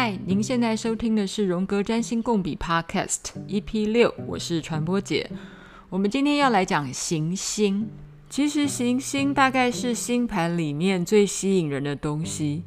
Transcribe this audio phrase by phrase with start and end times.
[0.00, 5.28] 嗨，您现在收听的是荣格占星共笔 Podcast EP 六，我是传播姐。
[5.90, 7.88] 我们今天要来讲行星。
[8.30, 12.62] 其实行星大概是星盘里面最吸引人的东西。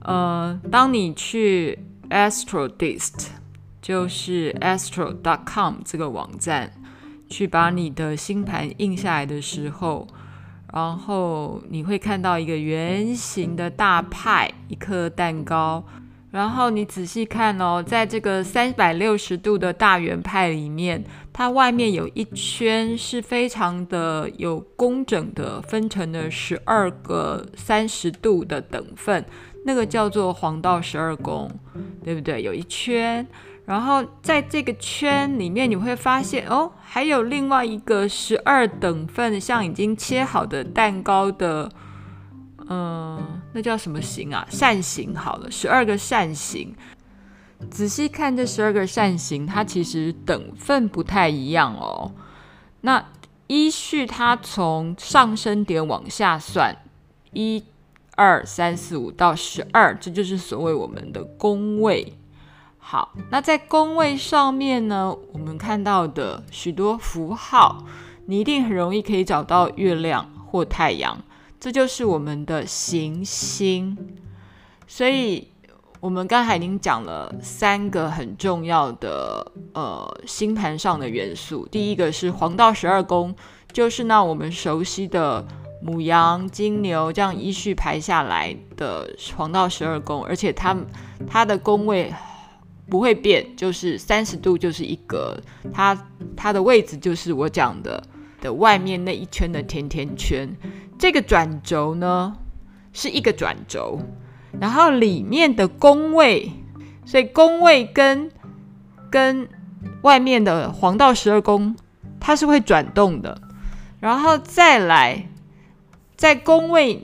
[0.00, 1.78] 呃，当你去
[2.10, 3.28] AstroDist，
[3.80, 6.74] 就是 astro.com 这个网站，
[7.26, 10.06] 去把你的星盘印下来的时候。
[10.74, 15.82] 然后你会看到一个圆形的大派，一颗蛋糕。
[16.34, 21.00] 然后你仔细看哦，在这个三百六十度的大圆派里面，
[21.32, 29.24] 它外面有一圈是非常的有工整的，分成了十二个三十度的等份，
[29.64, 31.48] 那个叫做黄道十二宫，
[32.02, 32.42] 对不对？
[32.42, 33.24] 有一圈。
[33.64, 41.70] 然后在这个圈里面，你会发现哦，还有另外一个十二等份，像已经切好的蛋糕的，
[42.68, 44.46] 嗯、那叫什么形啊？
[44.50, 46.74] 扇形好了，十二个扇形。
[47.70, 52.12] 仔细看这十二个扇形，它其实等份不太一样哦。
[52.82, 53.04] 那
[53.46, 56.76] 依序它从上升点往下算，
[57.32, 57.64] 一、
[58.16, 62.14] 二、三、四、五到十二，这就是所谓我们的宫位。
[62.78, 67.84] 好，那在宫位上面呢，我们看到的许多符号，
[68.26, 71.18] 你一定很容易可以找到月亮或太阳，
[71.64, 73.96] 这就是我们的行星。
[74.86, 75.48] 所以，
[75.98, 81.66] 我们刚才已经讲了三个很重要的呃星盘上的元素。
[81.68, 83.34] 第一个是黄道十二宫，
[83.72, 85.42] 就是那我们熟悉的
[85.80, 90.76] 母羊、金牛这样依序排下来的黄道十二宫，而且它
[91.26, 92.12] 它的宫位。
[92.86, 95.34] 不会变，就是三十度就是一格，
[95.72, 95.98] 它
[96.36, 98.04] 它的位置就是我讲的
[98.42, 100.54] 的外面那一圈的甜甜圈。
[100.98, 102.36] 这个转轴呢
[102.92, 104.00] 是一个转轴，
[104.60, 106.52] 然后里面的宫位，
[107.04, 108.30] 所以宫位跟
[109.10, 109.48] 跟
[110.02, 111.76] 外面的黄道十二宫
[112.20, 113.40] 它是会转动的，
[114.00, 115.28] 然后再来
[116.16, 117.02] 在宫位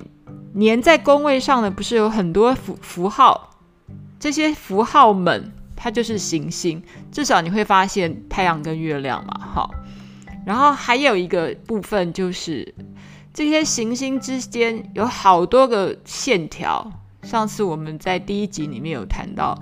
[0.55, 3.57] 粘在宫位上的不是有很多符符号，
[4.19, 5.53] 这些符号们。
[5.83, 9.71] 它就是行星，至少你会发现太阳跟月亮嘛，好。
[10.45, 12.75] 然后还有一个部分就是
[13.33, 16.91] 这些行星之间有好多个线条。
[17.23, 19.57] 上次我们在第一集里面有谈到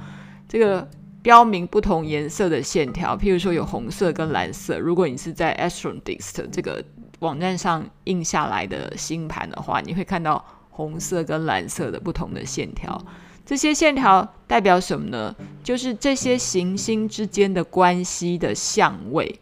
[0.49, 0.89] 这个
[1.23, 4.79] 标明不同颜色的线条，譬如说有红色跟蓝色。
[4.79, 6.83] 如果你是在 AstroDist 这个
[7.19, 13.05] 网站上印下来的星盘的话，你会看到红色跟蓝色的不同的线条。
[13.45, 15.35] 这些线条代表什么呢？
[15.65, 19.41] 就是这些行星之间的关系的相位。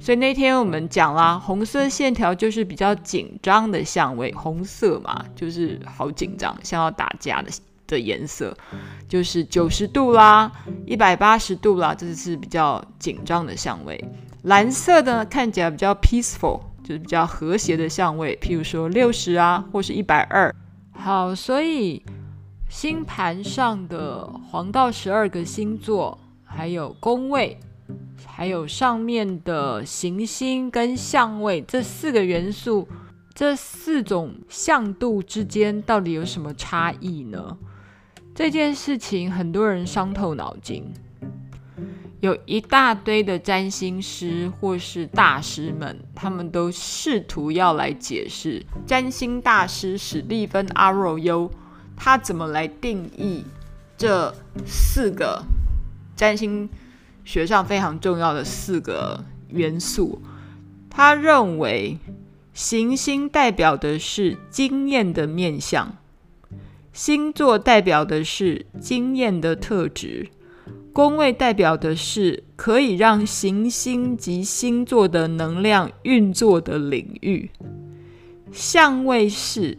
[0.00, 7.50] 所以那天我们讲啦，红色线条就是比较紧张的相位，红色嘛，就是好紧张，像要打架的
[7.86, 8.56] 的颜色，
[9.08, 10.50] 就是九十度啦，
[10.86, 14.02] 一百八十度啦，这是比较紧张的相位。
[14.42, 20.54] 蓝色的看起来比较 peaceful，就是比较和谐的相位，譬如说六十啊，或是一百二。
[20.92, 22.02] 好，所以。
[22.68, 27.58] 星盘上的黄道十二个星座，还有宫位，
[28.26, 32.88] 还有上面的行星跟相位这四个元素，
[33.34, 37.56] 这四种相度之间到底有什么差异呢？
[38.34, 40.92] 这件事情很多人伤透脑筋，
[42.20, 48.64] 有一大堆的占星师或是大师们，他们都试图要来解释。
[48.86, 51.50] 占星大师史蒂芬阿若优。
[52.02, 53.44] 他怎么来定义
[53.98, 55.44] 这四个
[56.16, 56.66] 占星
[57.30, 60.20] 学上非常重要的四个元素？
[60.90, 61.96] 他认为
[62.52, 65.96] 行星代表的是经验的面向，
[66.92, 70.28] 星座代表的是经验的特质，
[70.92, 77.48] 宫位代表的是可以让行星及星座的能量运作的领域，
[78.50, 79.78] 相位是。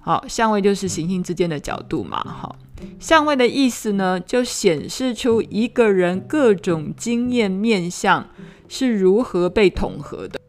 [0.00, 2.18] 好，相位就是行星之间的角度嘛。
[2.24, 2.56] 好，
[2.98, 8.28] 相位的意思呢，就显示出一个人各种经验面相
[8.68, 10.40] 是如何被统合的。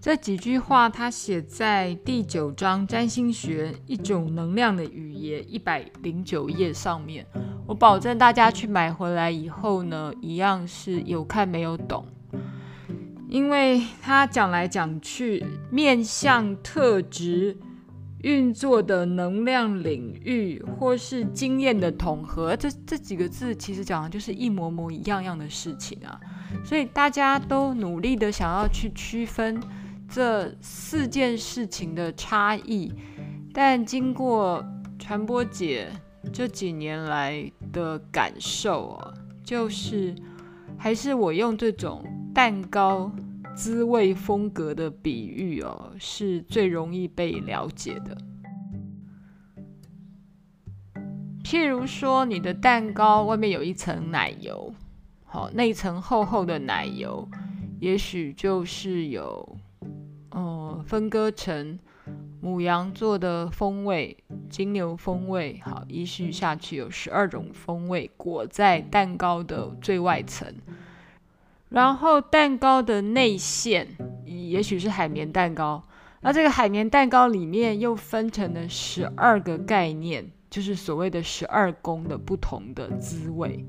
[0.00, 7.26] 这几句话他写在第九章《占星学：一种能量的语言》一百零九页上面。
[7.66, 12.06] 我保证大家去买回来以后呢，一样是有看没有懂，
[13.28, 17.56] 因为他讲来讲去，面相特质。
[18.26, 26.18] 运作的能量领域，或是经验的统合，这这几个字其实讲的就是一模模一样样的事情啊。
[26.64, 29.62] 所以大家都努力的想要去区分
[30.08, 32.92] 这四件事情的差异，
[33.54, 34.64] 但经过
[34.98, 35.88] 传播姐
[36.32, 39.14] 这几年来的感受啊，
[39.44, 40.12] 就是
[40.76, 43.08] 还是我用这种蛋糕
[43.56, 48.16] 滋味风格的比喻哦，是最容易被了解的。
[51.42, 54.74] 譬如说，你的蛋糕外面有一层奶油，
[55.24, 57.26] 好，那一层厚厚的奶油，
[57.80, 59.56] 也许就是有，
[60.32, 61.78] 呃，分割成
[62.42, 64.16] 母羊座的风味、
[64.50, 70.52] 金牛风味，好，依序下去有十二种风味裹在蛋糕的最外层，
[71.68, 73.88] 然后蛋糕的内馅
[74.24, 75.82] 也许是海绵蛋糕，
[76.20, 80.30] 那这个海绵蛋糕里面又分成了十二个概念。
[80.48, 83.66] 就是所谓的十二宫的不同的滋味，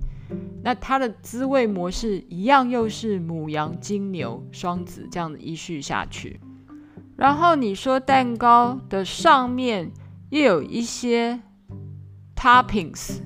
[0.64, 6.40] 那它的滋味模式一样，又是母羊、金牛、双子这样的依序下去。
[7.18, 9.92] 然后你说蛋糕的上面
[10.30, 11.42] 又有一些
[12.36, 13.22] toppings，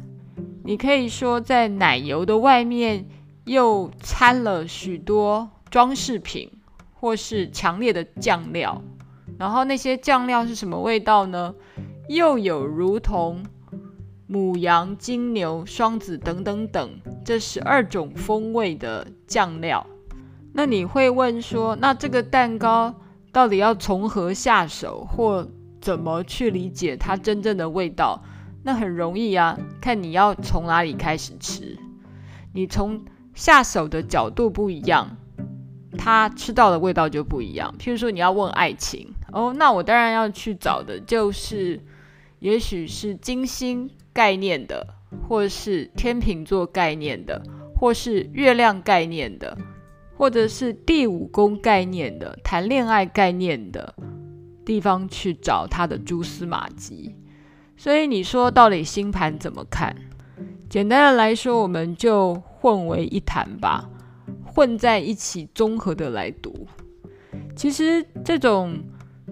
[0.63, 3.05] 你可以说在奶油的外面
[3.45, 6.51] 又掺了许多装饰品，
[6.93, 8.81] 或是强烈的酱料。
[9.39, 11.55] 然后那些酱料是什么味道呢？
[12.07, 13.43] 又有如同
[14.27, 19.87] 母羊、金牛、双子等等等这十二种风味的酱料，
[20.53, 22.93] 那你会问说，那这个蛋糕
[23.31, 25.47] 到底要从何下手，或
[25.79, 28.23] 怎么去理解它真正的味道？
[28.63, 31.77] 那很容易啊，看你要从哪里开始吃，
[32.53, 33.03] 你从
[33.33, 35.17] 下手的角度不一样，
[35.97, 37.73] 他吃到的味道就不一样。
[37.79, 41.79] 譬如说，你要问爱情，哦，那我当然要去找的就是。
[42.41, 44.95] 也许是金星概念的，
[45.29, 47.39] 或是天秤座概念的，
[47.75, 49.55] 或是月亮概念的，
[50.17, 53.93] 或者是第五宫概念的，谈恋爱概念的
[54.65, 57.15] 地方去找他的蛛丝马迹。
[57.77, 59.95] 所以你说到底星盘怎么看？
[60.67, 63.89] 简单的来说，我们就混为一谈吧，
[64.45, 66.67] 混在一起综合的来读。
[67.55, 68.79] 其实这种。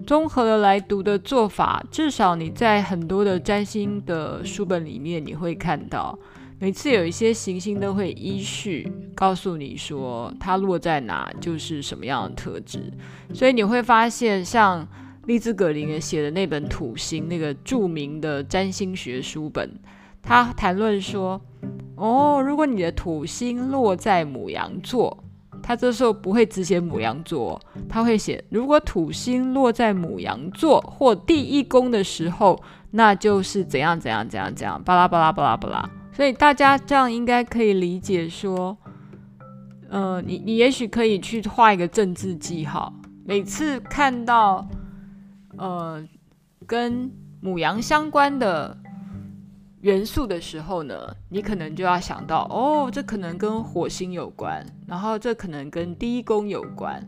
[0.06, 6.18] 综合的来读的做法，至少你在很多的占星的书本里面，你会看到，
[6.58, 12.90] 每次有一些行星都会依序告诉你说它落在哪就是什么样的特质。
[13.34, 14.88] 所以你会发现，像
[15.26, 19.70] 利兹·葛林写的那本《土星》那个著名的占星学书本，
[20.22, 21.40] 他谈论说，
[21.96, 25.24] 哦，如果你的土星落在母羊座。
[25.62, 32.58] 他这时候不会只写母羊座，他会写如果土星落在母羊座或第一宫的时候，
[32.92, 35.90] 那就是怎样怎样怎样怎样，巴拉巴拉巴拉巴拉。
[36.12, 38.74] 所以大家这样应该可以理解说，
[39.90, 42.92] 呃，你你也许可以去画一个政治记号，
[43.26, 44.66] 每次看到
[45.58, 46.02] 呃
[46.66, 47.12] 跟
[47.42, 48.74] 母羊相关的。
[49.80, 57.02] 元素的时候呢，你可能就要想到，哦，这可能跟火星有关，然后这可能跟第一宫有关，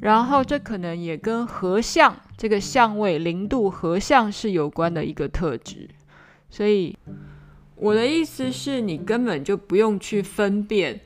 [0.00, 5.90] 然后这可能也跟合相这个相位零度合相是有关的一个特质。
[6.48, 6.96] 所以
[7.74, 10.98] 我的意思是你根本就不用去分辨，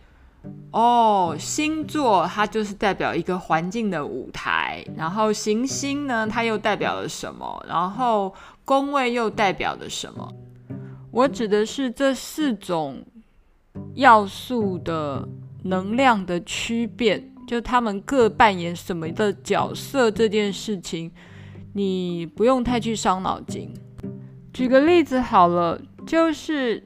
[0.71, 8.33] 哦，星座它就是代表一个环境的舞台，然后行星呢，它又代表了什么，然后
[8.65, 10.33] 宫位又代表了什么。
[11.11, 13.05] 我指的是这四种
[13.95, 15.29] 要素的
[15.65, 21.11] 能量的区变，就他们各扮演什么的角色这件事情，
[21.73, 23.73] 你不用太去伤脑筋。
[24.53, 26.83] 举个例子好了，就是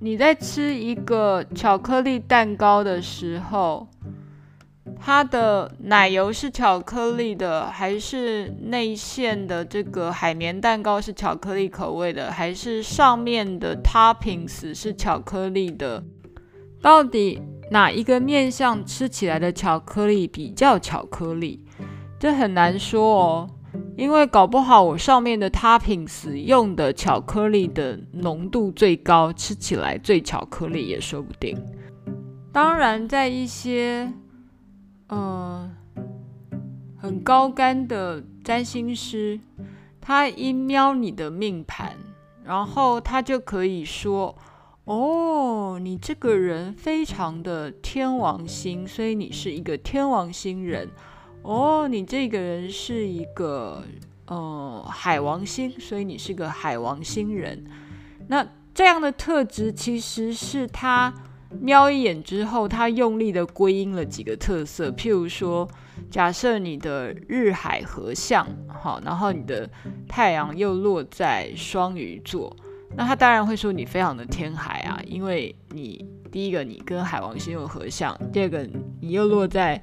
[0.00, 3.88] 你在吃一个巧克力蛋糕的时候。
[5.00, 16.02] 它的奶油是巧克力的，还是内馅的这个海绵蛋糕是巧克力口味的，还是上面的 toppings 是巧克力的？
[16.82, 17.40] 到底
[17.70, 21.64] 哪一个面向吃起来的巧克力比较巧克力？
[22.18, 23.50] 这很难说哦，
[23.96, 31.56] 因为搞不好我上面的 toppings 用的巧克力的浓度最高，吃起来最巧克力也说不定。
[32.52, 34.12] 当然，在一些
[35.08, 35.70] 呃，
[36.98, 39.40] 很高干的占星师，
[40.00, 41.96] 他一瞄你的命盘，
[42.44, 44.36] 然后他就可以说
[44.84, 50.90] ：“哦，你这个人非常的天王星，所以你是一个天王星人。
[51.42, 53.82] 哦，你这个人是一个
[54.26, 57.64] 呃海王星，所以你是个海王星人。
[58.26, 61.14] 那这样的特质其实是他。”
[61.60, 65.68] 瞄一眼之后，他用力的归因了几个特色，譬如说，
[66.10, 69.68] 假设你的日海合相，好，然后你的
[70.06, 72.54] 太阳又落在双鱼座，
[72.96, 78.68] 那他当然会说你非常的天海啊，因为你第一个你跟海王星有合相，第二个
[79.00, 79.82] 你又落在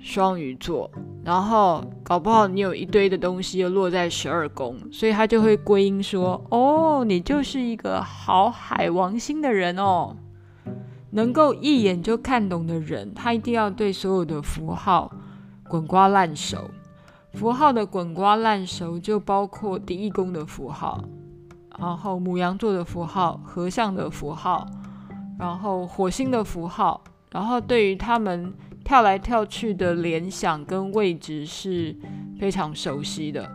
[0.00, 0.90] 双鱼座，
[1.24, 10.16] 然后搞不好你有一堆的东西又落在十二宫，所以他就会归因说，哦，你就是一个好海王星的人哦，
[11.12, 15.10] 能够一眼就看懂的人，他一定要对所有的符号
[15.68, 16.70] 滚瓜烂熟。
[17.32, 21.02] 符号的滚瓜烂熟就包括第一宫的符号，
[21.78, 24.66] 然后牡羊座的符号、合相的符号，
[25.38, 28.52] 然后火星的符号，然后对于他们
[28.84, 31.96] 跳来跳去的联想跟位置是
[32.38, 33.50] 非常熟悉的，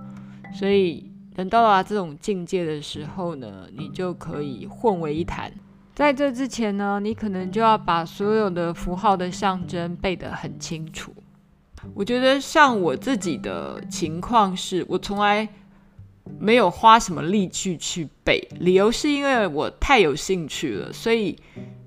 [0.53, 5.51] 所以等到了这种境界的时候呢，你就可以混为一谈。
[5.97, 11.11] 在这之前呢，你可能就要把所有的符号的象征背得很清楚。
[11.95, 15.49] 我觉得像我自己的情况是，我从来
[16.37, 21.35] 没有花什么力气去背，理由是因为我太有兴趣了，所以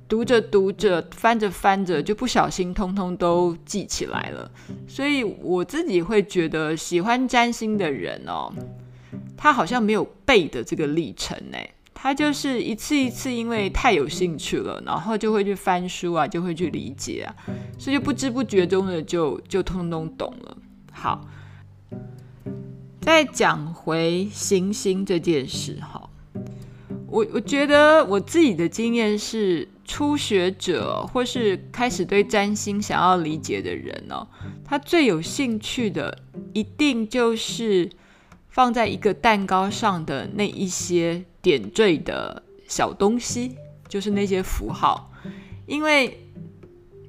[0.09, 4.51] 读着读着，翻着翻着，就不小心通通都记起来了。
[4.89, 8.53] 所以我自己会觉得，喜欢占星的人哦，
[9.37, 11.59] 他好像没有背的这个历程呢。
[12.03, 17.29] 他就是一次一次，因为太有兴趣了，然后就会去翻书啊，就会去理解啊，
[17.79, 20.57] 所以就不知不觉中的就就通通懂了。
[20.91, 21.29] 好，
[23.03, 26.09] 再讲回行星这件事哈，
[27.07, 34.27] 我我觉得我自己的经验是，初学者或是开始对占星想要理解的人哦，
[34.65, 36.19] 他最有兴趣的
[36.55, 37.91] 一定就是
[38.51, 41.25] 放在一个蛋糕上的那一些。
[41.43, 43.57] 点缀的小东西
[43.89, 45.11] 就是那些符号，
[45.65, 46.29] 因为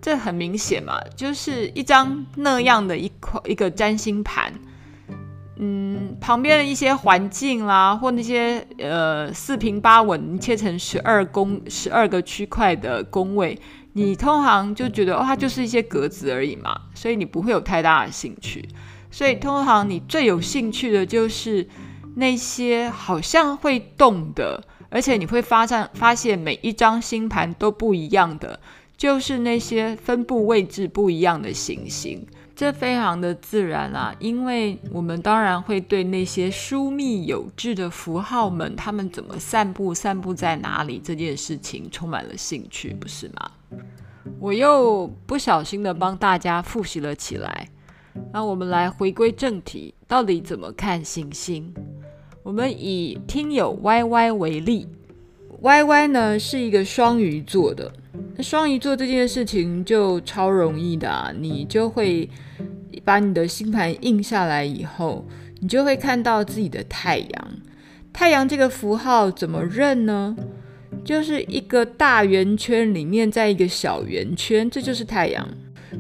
[0.02, 4.54] 这很明显嘛，就是一张那样的一块一个占星盘，
[5.58, 13.60] 嗯，旁边的一些环境啦，或那些呃四平八稳切成十二宫十二个区块的宫位，
[13.92, 18.66] 你通常就觉得哦，它就是一些格子而已嘛，所以你不会有太大的兴趣。
[19.12, 21.68] 所以通常你最有兴趣的就是。
[22.14, 28.60] 那些好像会动的，而且你会发现发现每一张星盘都不一样的，
[28.98, 43.52] 就是那些分布位置不一样的行星，这非常的自然啊，因为我们当然会对那些疏密有致的符号们，他们怎么散布、散布在哪里这件事情充满了兴趣，不是吗？
[44.38, 47.70] 我又不小心的帮大家复习了起来，
[48.34, 51.74] 那我们来回归正题，到底怎么看行星？
[52.44, 54.88] 我们以听友 Y Y 为例
[55.60, 57.92] ，Y Y 呢是一个双鱼座的。
[58.36, 62.30] 那双鱼座这件事情就超容易的啊，你就会
[63.04, 65.26] 把你的星盘印下来以后，
[65.60, 67.48] 你就会看到自己的太阳。
[68.12, 70.36] 太阳这个符号怎么认呢？
[71.04, 75.48] 就是一个大圆圈里面再一个小圆圈，这就是太阳。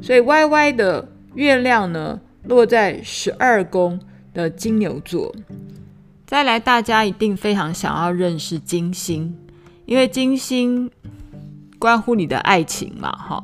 [0.01, 4.00] 所以 Y Y 的月亮呢落在十二宫
[4.34, 5.34] 的金牛座。
[6.26, 9.38] 再来，大家一定非常想要认识金星，
[9.86, 10.90] 因为金星
[11.78, 13.44] 关乎你的爱情嘛，哈。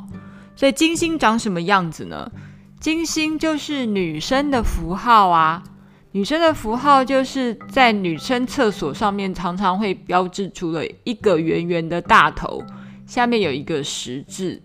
[0.55, 2.31] 所以金星长什么样子呢？
[2.79, 5.63] 金星就是女生的符号啊，
[6.11, 12.63] 女生的符号就是在女生厕所上面常常会标志出了一个圆圆的大头，
[13.05, 14.61] 下面有一个十字，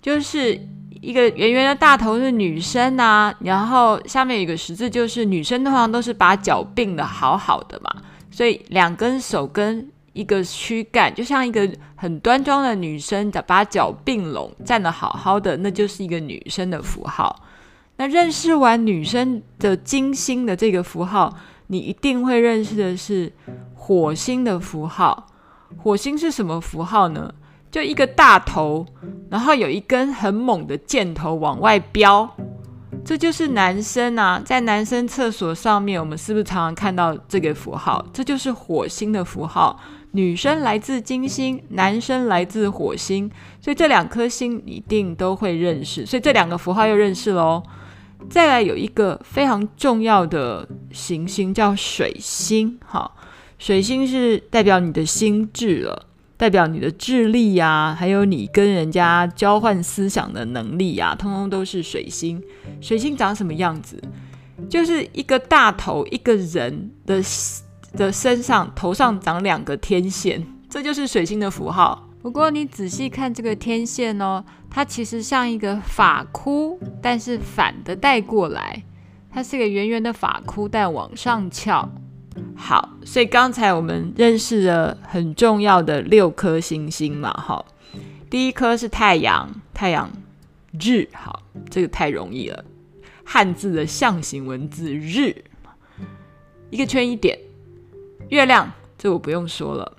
[0.00, 0.60] 就是。
[1.04, 7.90] 一个圆圆的大头是女生啊，然后下面有一个十字，就是女生通常都是把脚并的好好的嘛，
[8.30, 17.44] 所以两根手跟一个躯干，就像一个很端庄的女生，把脚并拢站得好好的，那就是一个女生的符号。
[17.96, 21.32] 那认识完女生的金星的这个符号，
[21.66, 23.30] 你一定会认识的是
[23.74, 25.26] 火星的符号。
[25.76, 27.32] 火星是什么符号呢？
[27.74, 28.86] 就一个大头，
[29.28, 32.30] 然后有一根很猛的箭头往外飙，
[33.04, 38.06] 这就是男生啊，在男生厕所上面，我们是不是常常看到这个符号？
[38.12, 39.80] 这就是火星的符号。
[40.12, 43.28] 女生来自金星，男生来自火星，
[43.60, 46.06] 所以这两颗星一定都会认识。
[46.06, 47.60] 所以这两个符号又认识喽。
[48.30, 53.10] 再来有一个非常重要的行星叫水星，哈，
[53.58, 56.06] 水星是代表你的心智了。
[56.36, 62.42] 代表你的智力呀、啊，还有你跟人家交换思想的能力呀、啊，通通都是水星。
[62.80, 64.02] 水星长什么样子？
[64.68, 67.22] 就是一个大头，一个人的
[67.96, 72.08] 的身上头上长两个天线，这就是水星的符号。
[72.22, 78.82] 不过你仔细看这个天线哦，它其实像一个发箍，但是反的带过来，
[79.30, 81.90] 它是个圆圆的发箍，但往上翘。
[82.56, 87.64] 好，所以刚才我们认识了很重要的六颗星星嘛，哈，
[88.30, 90.10] 第一颗是太阳，太阳
[90.72, 92.64] 日，好，这个太容易了，
[93.24, 95.44] 汉字的象形文字日，
[96.70, 97.38] 一个圈一点，
[98.30, 99.96] 月亮，这我不用说了，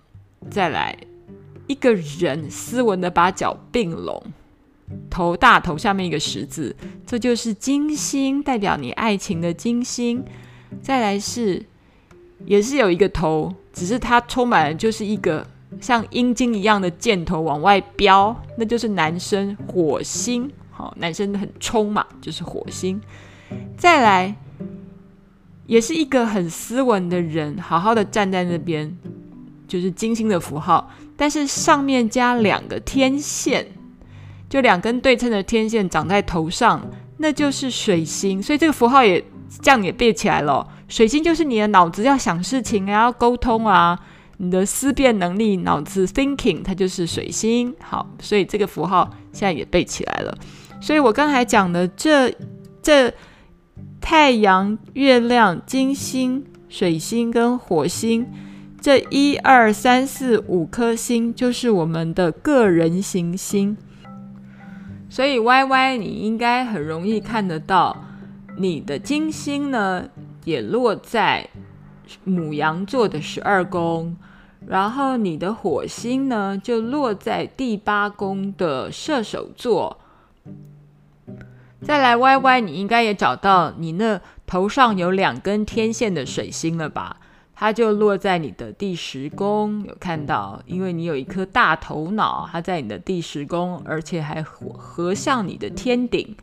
[0.50, 0.98] 再来
[1.68, 4.24] 一个人斯文的把脚并拢，
[5.10, 6.76] 头大头下面一个十字，
[7.06, 10.24] 这就是金星，代表你爱情的金星，
[10.82, 11.66] 再来是。
[12.46, 15.46] 也是有一个头，只是它充满了就是一个
[15.80, 20.52] 像阴茎一样的箭头往外飙，那就是男生火星。
[20.72, 23.00] 好，男生很冲嘛，就是火星。
[23.78, 24.36] 再来，
[25.68, 28.98] 也是一个很斯文的人，好好的站在那边，
[29.68, 33.66] 就是金星的符号，但是上面加两个天线，
[34.50, 36.86] 就两根对称的天线长在头上，
[37.20, 38.44] 那就是水星。
[38.44, 39.24] 所以这个符号也
[39.62, 40.68] 这样也背起来了。
[40.88, 44.00] 水星就是你的脑子要想事情啊，要沟通啊，
[44.38, 47.74] 你的思辨能力，脑子 thinking，它就是水星。
[47.80, 50.38] 好，所以这个符号现在也背起来了。
[50.80, 52.32] 所以我刚才讲的这
[52.82, 53.12] 这
[54.00, 58.28] 太阳、月亮、金星、水星跟火星
[58.80, 63.76] 这一二三四五颗星，就是我们的个人行星。
[65.10, 68.05] 所以 Y Y，你应该很容易看得到
[68.58, 70.10] 你的金星呢。
[70.46, 71.50] 也落在
[72.24, 74.16] 牡羊座的十二宫，
[74.68, 79.98] 然后你的火星呢，就落在第八宫的射手座。
[81.82, 87.18] 再来歪歪，你应该也找到你那头上有两根天线的水星了吧？
[87.56, 90.62] 它就落在你的第十宫，有看到？
[90.68, 96.38] 因为你有一颗大头脑，它在你的第十宫，而且还合向你的天顶。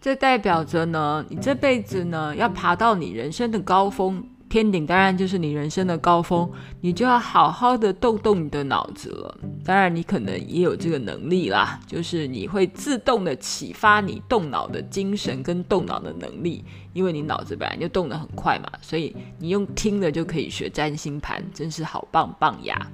[0.00, 6.48] 这代表着呢，你这辈子呢要爬到你人生的高峰，天顶当然就是你人生的高峰，
[6.80, 9.38] 你就要好好的动动你的脑子了。
[9.64, 22.88] 当然，你可能也有这个能力啦，就是你会自动的启发你动脑的精神跟动脑的能力，因为你脑子本来就动得很快嘛，所以你用听的就可以学占星盘，真是好棒棒呀！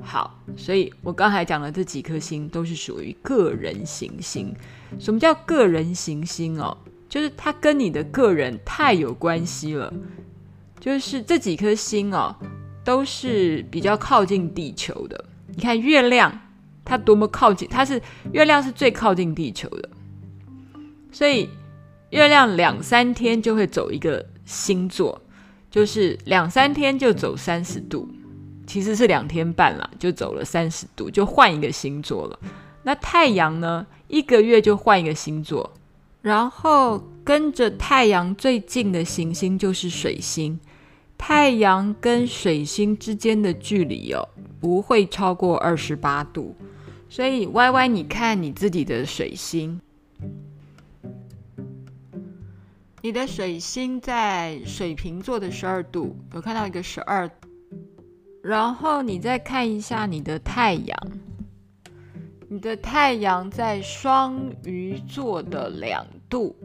[0.00, 4.54] 好，所以我刚才讲的这几颗星都是属于个人行星。
[4.98, 6.76] 什么叫个人行星哦？
[7.08, 9.92] 就是它跟你的个人太有关系了。
[10.78, 12.34] 就是这几颗星哦，
[12.82, 15.24] 都是比较靠近地球的。
[15.48, 16.32] 你看月亮，
[16.84, 18.00] 它多么靠近，它是
[18.32, 19.90] 月亮是最靠近地球的，
[21.12, 21.48] 所以
[22.10, 25.20] 月亮两三天就会走一个星座，
[25.70, 28.08] 就是两三天就走三十度。
[28.66, 32.38] 其实是两天半了，就走了三十度，就换一个星座了。
[32.84, 33.84] 那太阳呢？
[34.10, 35.72] 一个月就换一个星座，
[36.20, 40.58] 然后跟着太阳最近的行星就是水星。
[41.16, 46.56] 太阳跟水星之间的距离哦，不会超过二十八度。
[47.08, 49.80] 所以歪歪，你看你自己的水星，
[53.02, 57.30] 你的水星在水瓶座的十二度，有看到一个十二。
[58.42, 60.98] 然后你再看一下你的太阳，
[62.52, 66.56] 你的太阳在双鱼座的两度，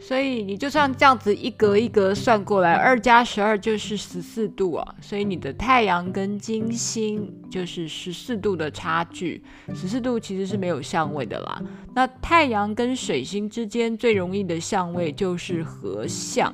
[0.00, 4.94] 所以你就算这样子一格一格算过来，二加十二就是十四度啊。
[5.00, 9.40] 所以你的太阳跟金星就是十四度的差距，
[9.72, 11.62] 十四度其实是没有相位的啦。
[11.94, 16.52] 那太阳跟水星之间最容易的相位就是合相，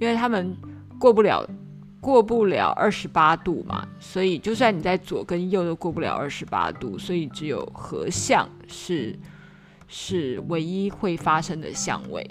[0.00, 0.56] 因为他们
[0.96, 1.44] 过不了。
[2.02, 9.16] 过不了二十八度嘛，所以就算你在左跟右都过不了二十八度，所以只有合相是
[9.86, 12.28] 是唯一会发生的相位。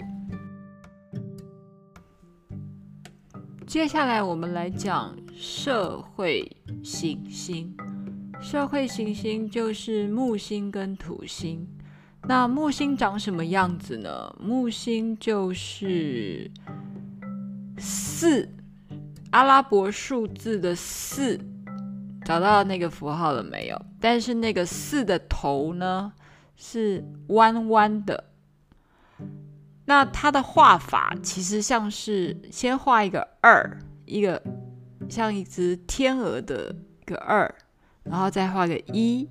[3.66, 6.54] 接下来我们来讲社会
[6.84, 7.74] 行星，
[8.42, 11.66] 社会行星就是木星跟土星。
[12.28, 14.36] 那木星长什么样子呢？
[14.38, 16.50] 木星就是
[17.78, 18.46] 四。
[19.32, 21.40] 阿拉伯数字的四，
[22.24, 23.82] 找到那个符号了没有？
[23.98, 26.12] 但是那个四的头呢，
[26.54, 28.24] 是弯弯的。
[29.86, 34.42] 那它的画法其实像是先画一个二，一个
[35.08, 37.52] 像一只天鹅的一个二，
[38.02, 39.26] 然后再画个一，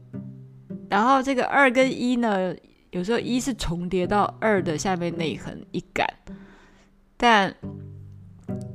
[0.90, 2.56] 然后这个二跟一呢，
[2.90, 6.08] 有时候一是重叠到二的下面那一横一杆，
[7.18, 7.56] 但。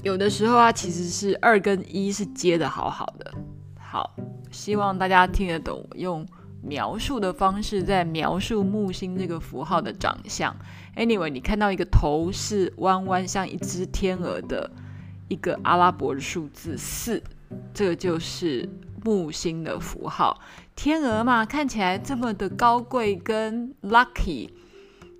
[0.07, 3.35] 有的时候啊，其实是二跟一是接的好好的。
[3.77, 4.15] 好，
[4.53, 6.25] 希望大家听得懂，用
[6.63, 10.55] 描述的方式在描述木星这个符号的长相。
[10.95, 14.71] Anyway，你看到一个头是弯弯像一只天鹅的，
[15.27, 17.21] 一个阿拉伯的数字四，
[17.75, 18.69] 这个就是
[19.05, 20.41] 木星的符号。
[20.77, 24.51] 天鹅嘛，看起来这么的高贵跟 lucky，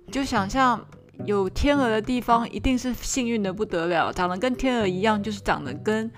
[0.09, 0.87] 就想象
[1.25, 6.09] 有天鹅的地方一定是幸运的不得了，长得跟天鹅一样，就是长得跟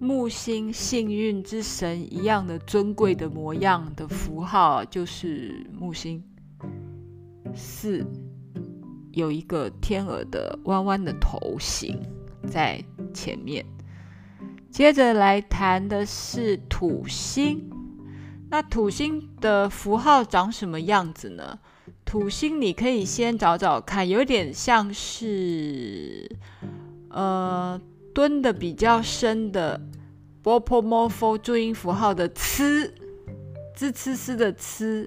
[0.00, 6.22] 木星幸运之神一样的尊贵的模样的符号，就是木星
[7.54, 8.04] 四。
[9.12, 12.00] 有一个天鹅的弯弯的头型
[12.46, 13.64] 在前面。
[14.70, 17.68] 接着来谈的是土星。
[18.50, 21.58] 那土星的符号长什么样子呢？
[22.08, 26.26] 土星你可以先找找看，有点像是
[27.10, 27.78] 呃
[28.14, 29.78] 蹲的比较深的
[30.42, 32.90] b o p o m o f o 注音符号的“呲”，
[33.76, 35.06] 滋呲丝的“呲”。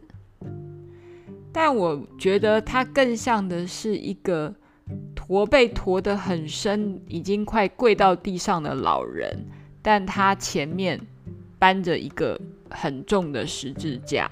[1.52, 4.54] 但我觉得它更像的是一个
[5.16, 9.48] 驼背驼得很深，已经快跪到地上的老人，
[9.82, 11.02] 但他前面
[11.58, 14.30] 搬着一个很重的十字架。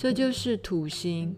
[0.00, 1.36] 这就是土星，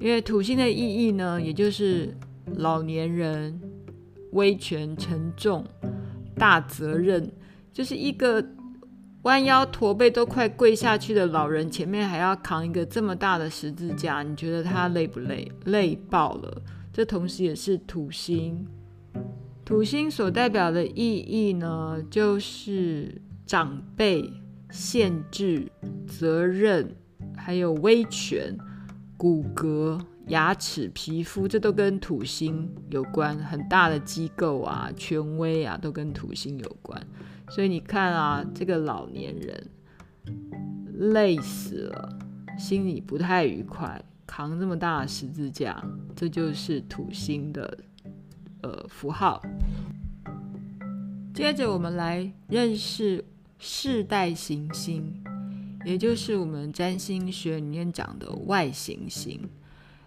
[0.00, 2.12] 因为土星的意义呢，也就是
[2.56, 3.60] 老年人、
[4.32, 5.64] 威权沉重、
[6.34, 7.30] 大责任，
[7.72, 8.44] 就是一个。
[9.22, 15.50] 弯腰驼背都快跪下去的老人，前面还要扛一个这么大的十字架，你觉得他累不累？
[15.64, 16.62] 累爆了！
[16.92, 18.66] 这同时也是土星，
[19.64, 24.30] 土星所代表的意义呢，就是长辈、
[24.70, 25.72] 限制、
[26.06, 26.94] 责任，
[27.36, 28.56] 还有威权、
[29.16, 33.36] 骨骼、牙齿、皮肤，这都跟土星有关。
[33.38, 37.00] 很大的机构啊，权威啊，都跟土星有关。
[37.50, 39.68] 所以你看啊，这个老年人
[40.94, 42.18] 累死了，
[42.58, 45.84] 心里不太愉快，扛这么大的十字架，
[46.16, 47.78] 这就是土星的
[48.62, 49.42] 呃符号。
[51.34, 53.24] 接着我们来认识
[53.58, 55.23] 世代行星，
[55.84, 59.40] 也就是我们占星学里面讲的外行星。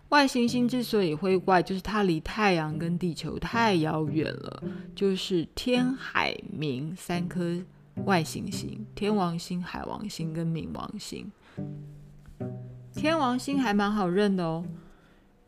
[0.10, 4.64] 外行星之所以会怪，就是它离太阳跟地球太遥远了。
[4.96, 7.62] 就是天、海、冥三颗
[8.06, 11.30] 外行星：天王星、海王星跟冥王星。
[12.94, 14.66] 天王星还蛮好认的哦，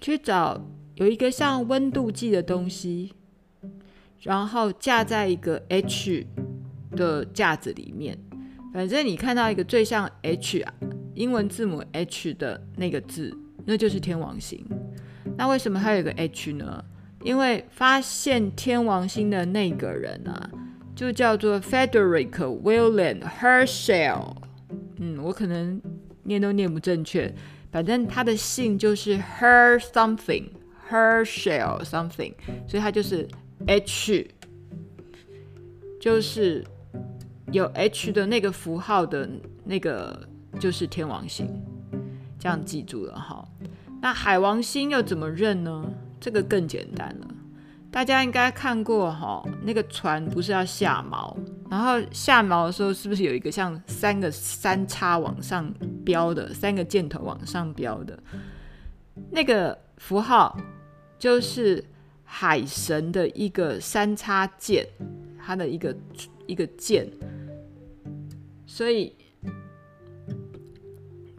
[0.02, 0.62] 去找
[0.96, 3.14] 有一个像温度计的东西，
[4.20, 6.28] 然后架在一个 H
[6.92, 8.18] 的架子里面。
[8.74, 10.74] 反正你看到一个最像 H 啊，
[11.16, 13.38] 英文字母 H 的那个字。
[13.66, 14.66] 那就是天王星。
[15.38, 16.84] 那为什么还有个 H 呢？
[17.22, 20.50] 因为发现天王星的那个人啊，
[20.96, 24.38] 就叫做 Frederick William Herschel。
[24.98, 25.80] 嗯，我可能
[26.24, 27.32] 念都念不正确，
[27.72, 32.34] 反正他的姓就是 Her something，Herschel something，
[32.68, 33.28] 所以他就是
[33.68, 34.32] H，
[36.02, 36.66] 就是
[37.52, 39.30] 有 H 的那个符号的
[39.64, 40.28] 那个
[40.60, 41.48] 就是天王星。
[42.40, 43.46] 这样记住了哈。
[44.02, 45.86] 那海王星又怎么认呢？
[46.22, 47.28] 这个更简单了。
[47.92, 51.36] 大家应该看过哈，那个船不是要下锚，
[51.70, 55.74] 然后下锚的时候是不是有一个像三个三叉往上
[56.06, 58.18] 标的，三个箭头往上标的？
[59.32, 60.56] 那个符号
[61.18, 61.84] 就是
[62.24, 64.88] 海神的一个三叉剑，
[65.44, 65.94] 它的一个
[66.46, 67.10] 一个箭，
[68.70, 69.16] 所以。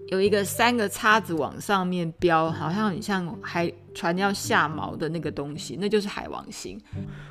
[0.09, 6.77] 有一个三个叉子往上面标，好像很像海船要下锚的那个东西，那就是海王星。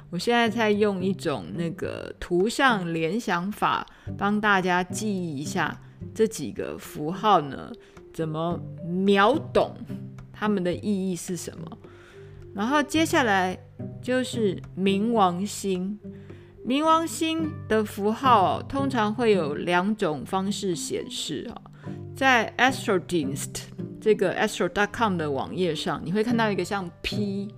[0.09, 3.85] 我现在在用一种那个图像联想法，
[4.17, 5.77] 帮大家记忆一下
[6.15, 7.69] 这几个符号呢，
[8.13, 8.57] 怎么
[8.87, 9.75] 秒懂
[10.31, 11.77] 它们的意义是什么。
[12.55, 13.59] 然后接下来
[14.01, 15.99] 就是冥王星，
[16.65, 21.61] 冥王星的符号通常会有两种方式显示啊。
[22.15, 23.61] 在 Astrodienst
[24.01, 27.53] 这个 astro.com 的网页上，你会看到一个像 P，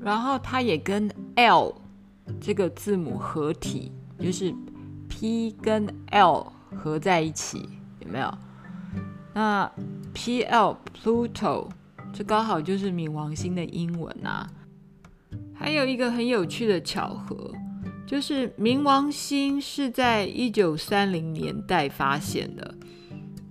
[0.00, 1.74] 然后它也跟 L
[2.40, 4.54] 这个字母合体，就是
[5.08, 7.68] P 跟 L 合在一起，
[8.00, 8.32] 有没有？
[9.34, 9.70] 那
[10.14, 11.68] PL Pluto
[12.12, 14.46] 这刚好就是冥王星的英文啊。
[15.54, 17.50] 还有一个很有趣的巧合，
[18.06, 22.74] 就是冥王星是在一九三零年代发现的。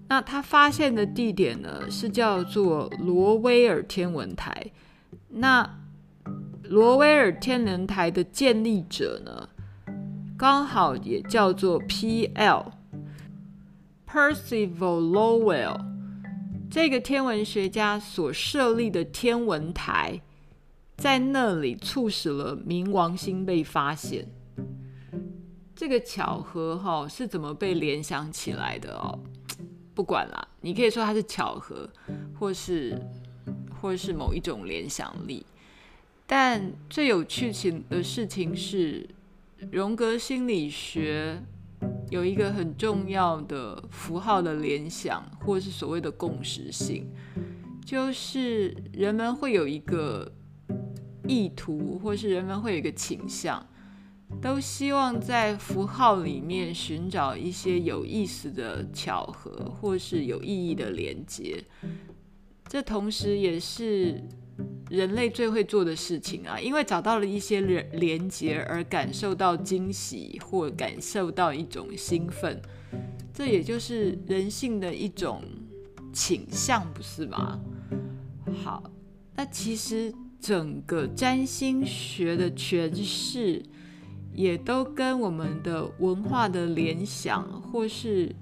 [0.08, 4.72] 那他发现的地点呢，是叫做罗威尔天文台。
[5.30, 5.78] 那
[6.64, 9.50] 罗威尔天文台的建立者呢，
[10.38, 12.74] 刚好也叫做 P.L.
[14.06, 15.80] Percival Lowell。
[16.70, 20.22] 这个天文学家所设立的天文台，
[20.98, 24.28] 在那里促使了冥王星被发现。
[25.76, 29.20] 这个巧合哈是怎么被联想起来的哦？
[29.94, 31.90] 不管啦，你可以说它是巧合，
[32.40, 33.00] 或是
[33.82, 35.46] 或是某一种联想力。
[36.26, 39.10] 但最有趣情的事情是，
[39.70, 41.44] 荣格心理学
[42.10, 47.10] 有一个很重要的符号的联想，或是所谓的共识性，
[47.84, 50.32] 就是人们会有一个
[51.28, 53.66] 意图，或是人们会有一个倾向。
[54.40, 61.64] 都希望在符号里面寻找一些有意思的巧合，或是有意义的连接。
[62.68, 64.24] 这同时也是
[64.90, 66.60] 人类最会做的事情啊！
[66.60, 72.62] 因为找到了一些连连接而感受到惊喜，或感受到一种兴奋，
[73.34, 75.44] 这也就是人性的一种
[76.14, 77.60] 倾向，不是吗？
[78.64, 78.84] 好，
[79.36, 83.62] 那其实整个占星学的诠释。
[84.34, 88.34] 也都跟我们的文化的联想，或是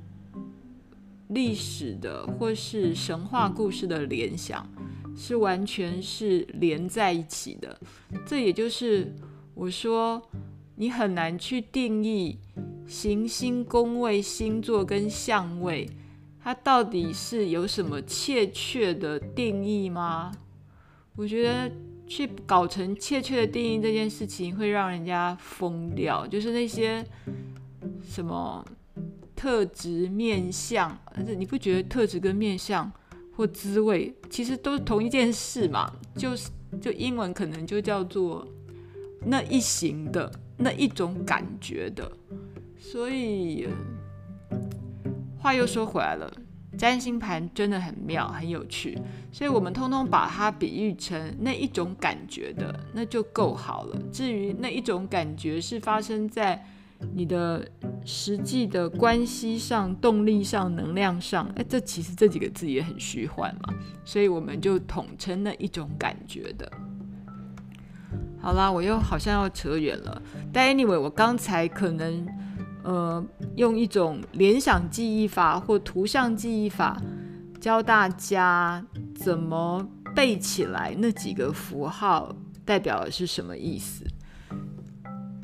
[1.30, 4.68] 历史的，或是神话故事的联想，
[5.16, 7.80] 是完全是连在一起的。
[8.26, 9.14] 这也就是
[9.54, 10.22] 我说，
[10.76, 12.38] 你很难去定义
[12.88, 15.90] 行星、宫位、星座跟相位，
[16.42, 20.32] 它到底是有什么确切的定义吗？
[21.16, 21.72] 我觉得。
[22.10, 26.26] 去搞成确切的定义这件事情，会让人家疯掉。
[26.26, 27.06] 就是那些
[28.04, 28.66] 什么
[29.36, 32.92] 特质、面相，但是你不觉得特质跟面相
[33.36, 35.94] 或滋味其实都是同一件事嘛？
[36.16, 36.50] 就是
[36.82, 38.46] 就英文可能就叫做
[39.24, 42.12] 那一型的那一种感觉的。
[42.80, 43.68] 所以
[45.38, 46.34] 话又说回来了。
[46.80, 48.98] 占星盘真的很妙，很有趣，
[49.34, 54.02] 所以我们通通把它比喻成那一种感觉的，那就够好了。
[54.14, 56.66] 至于那一种感觉是发生在
[57.14, 57.70] 你的
[58.06, 63.74] 实际的关系上、动力上、能量上，哎，这其实这几个字也很虚幻嘛，
[64.06, 66.72] 所以我们就统称那一种感觉的。
[68.40, 70.22] 好啦，我又好像要扯远了，
[70.54, 72.26] 但 anyway，我刚才可能。
[72.84, 73.24] 呃，
[73.56, 76.98] 用一种联想记忆法或图像记忆法，
[77.60, 84.06] 教大家怎么背起来那几个符号代表的是什么意思。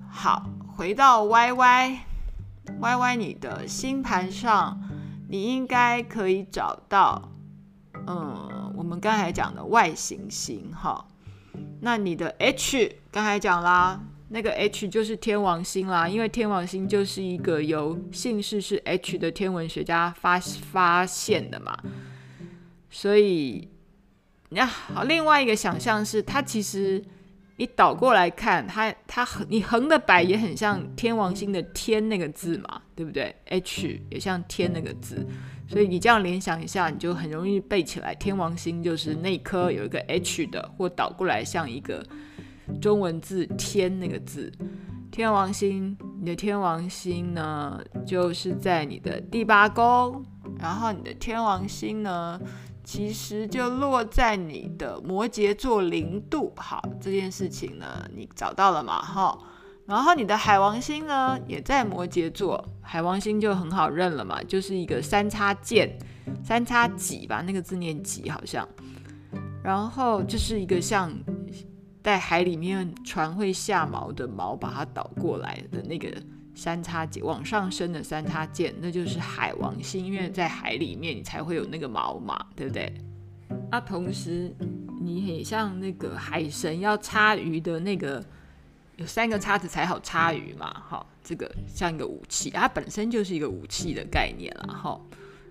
[0.10, 2.00] 好，回到 Y Y
[2.80, 4.80] Y Y，你的星盘上，
[5.28, 7.30] 你应该可以找到，
[8.08, 11.06] 嗯，我们刚才讲的外行星哈。
[11.82, 14.00] 那你的 H 刚才讲啦。
[14.30, 21.78] 那个 H 就是天王星啦，因为天王星就是一个由姓氏是 H 的天文学家发发现的嘛，
[22.90, 23.70] 所以
[24.50, 27.04] 那好，另外一个想象是，它其实
[27.58, 35.24] 你倒过来看，它它横你横的摆也很像天王星的天那个字嘛，对不对？H 也像天那个字，
[35.68, 42.04] 所以你这样联想一下，你就很容易背起来，天王星就是那颗有一个 H 的，或倒过来像一个。
[42.82, 44.52] 中文字“天”那个字，
[45.12, 50.24] 天王星，你的天王星呢，就是在你的第八宫，
[50.60, 52.40] 然后你的天王星呢，
[52.84, 56.52] 其实就落在你的摩羯座零度。
[56.58, 59.02] 好，这件事情呢，你找到了嘛？
[59.02, 59.38] 哈，
[59.86, 65.98] 然后你的海王星呢，也在摩羯座，海王星就很好认了嘛，就是一个三叉剑，
[66.44, 68.68] 三叉戟吧，那个字念戟好像，
[69.64, 71.12] 然后就是一个像。
[72.06, 76.16] 在海里面，船会下锚的锚，把它倒过来的那个
[76.54, 80.06] 三叉戟，往上升的三叉剑，那就是海王星。
[80.06, 82.94] 因为在海里面，你才会有那个锚嘛，对不对？
[83.72, 84.56] 那、啊、同时，
[85.02, 88.24] 你很像那个海神要插鱼的那个，
[88.98, 90.72] 有三个叉子才好插鱼嘛。
[90.88, 94.68] 哈，这个像一个武器，它本身就是一个武器的概念了。
[94.72, 95.02] 哈，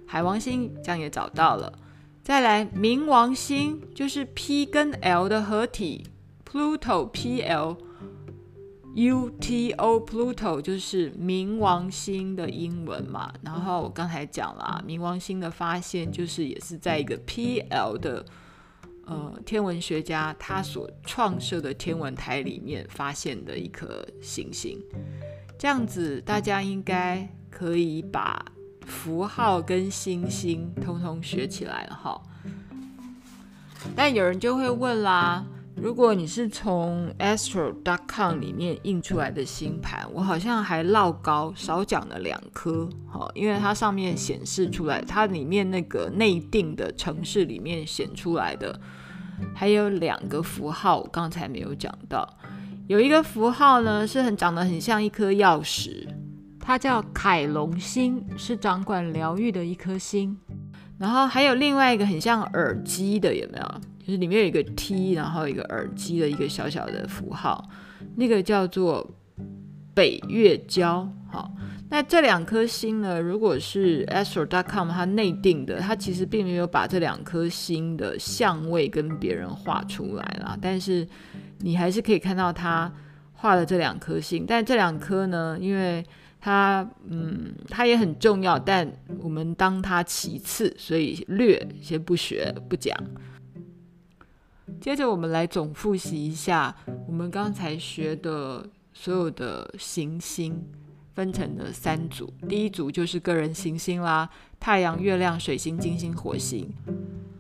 [0.07, 1.77] 海王星这样也找到了。
[2.23, 6.07] 再来，冥王星就是 P 跟 L 的合体。
[6.55, 7.77] Pluto P L
[8.95, 18.25] U T O Pluto 就是冥王星的英文嘛，然后我刚才讲了，冥王星的发现就是也是在一个 P L 的
[19.05, 24.81] 呃天文学家他所创设的天文台里面发现的一颗行星，
[25.59, 28.47] 这样子大家应该可以把
[28.87, 32.23] 符号跟星星通通学起来了哈。
[33.97, 35.45] 但有人就会问啦。
[35.77, 37.75] 如果你是从 astro.
[37.83, 48.81] dot com 里面印出来的星盘，我好像还落高少讲了两颗，好，因为它上面显示出来，它里面那个内定的城市里面显出来的，
[49.53, 52.27] 还有两个符号，刚才没有讲到。
[52.87, 56.07] 有一个符号呢，是很长得很像一颗钥匙，
[56.61, 60.39] 它叫凯龙星，是掌管疗愈的一颗星。
[60.99, 63.81] 然后还有另外一个很像耳机的，有没有？
[64.07, 67.67] 就是里面有一个 T，然后一个耳机的一个小小的符号，
[68.17, 69.11] 那个叫做
[69.95, 71.09] 北月交。
[71.31, 71.51] 好，
[71.89, 81.09] 那这两颗星呢，如果是 Astro.com 它内定的，它其实并没有把这两颗星的相位跟别人画出来啦，但是
[81.61, 82.93] 你还是可以看到它
[83.33, 84.45] 画的这两颗星。
[84.47, 86.05] 但这两颗呢，因为
[86.39, 88.87] 它嗯，它也很重要，但
[89.21, 92.95] 我们当它其次，所以略先不学不讲。
[94.81, 96.75] 接着我们来总复习一下
[97.07, 100.63] 我们刚才学的所有的行星，
[101.15, 102.33] 分成了三组。
[102.49, 106.69] 第一组就是个人行星啦，太阳、月亮、水星、金星、火星。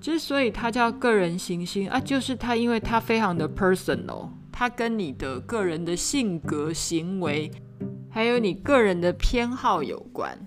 [0.01, 7.51] 之所以它叫个人行星啊，就是它因为它非常的 personal，它跟你的个人的性格、行为。
[8.11, 10.39] 还有你个人的偏好有关。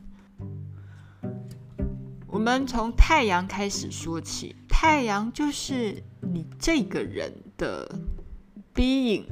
[2.29, 7.89] 我们从太阳开始说起，太阳就是你这个人的
[8.75, 9.23] being，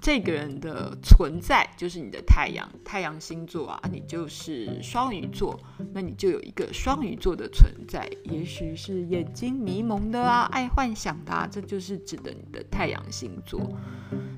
[0.00, 2.68] 这个人的存在就是你的太阳。
[2.84, 5.58] 太阳星座啊，你就是双鱼座，
[5.92, 13.60] 那你就有一个双鱼座的存在，也许是眼睛迷蒙的啊，爱幻想的啊，这就是指的你的太阳星座。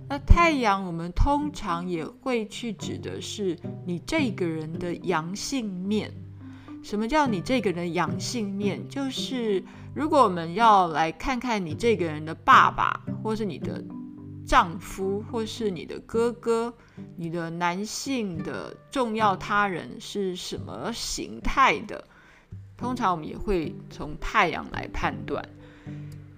[0.08, 6.10] 那太阳，我们通常也会去指的是你这个人的阳性面。
[6.82, 8.88] 什么叫你这个人阳性面？
[8.88, 9.62] 就是
[9.94, 13.84] 如果我们要来看看你这个人的爸爸，或是你的
[14.46, 16.72] 丈夫，或是你的哥哥，
[17.16, 22.02] 你的男性的重要他人是什么形态的，
[22.76, 25.46] 通常我们也会从太阳来判断。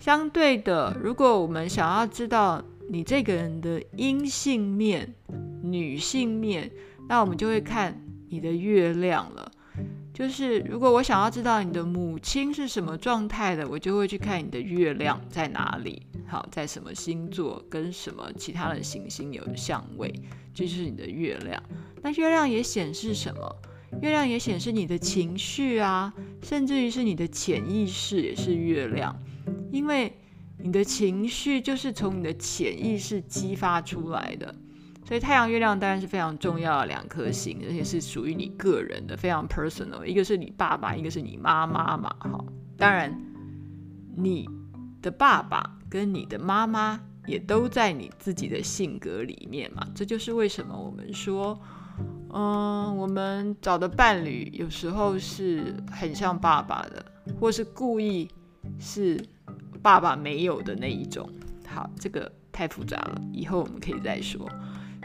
[0.01, 5.15] 相对的，如果我们想要知道，你这个人的阴性面、
[5.63, 6.71] 女性面，
[7.09, 9.53] 那我们就会看你的月亮了。
[10.13, 20.13] 就是如果我想要知道你的母亲是什么状态的，我就会去看你的月亮在哪里，好，在什么星座，跟什么其他的行星有相位，
[20.55, 21.63] 这就是你的月亮。
[22.03, 23.57] 那月亮也显示什么？
[24.01, 29.17] 月亮也显示你的情绪啊，甚至于是你的潜意识也是月亮，
[29.71, 30.13] 因为。
[30.65, 34.55] 你的情绪就是从你的潜意识激发出来的，
[35.13, 40.03] 所以太阳、月亮当然是非常重要的两颗星，而且是属于你个人的，非常 personal。
[40.07, 42.43] 一个是你爸爸，一个是你妈妈嘛，哈。
[42.79, 43.15] 当然，
[44.17, 44.49] 你
[45.03, 49.87] 的爸爸跟你的妈妈也都在你自己的性格里面嘛。
[49.95, 51.61] 这就是为什么我们说，
[52.33, 57.05] 嗯，我们找的伴侣有时候是很像爸爸的，
[57.39, 58.27] 或是故意
[58.79, 59.23] 是。
[59.83, 61.29] 爸爸没有的那一种，
[61.67, 64.49] 好，这个太复杂了，以后我们可以再说。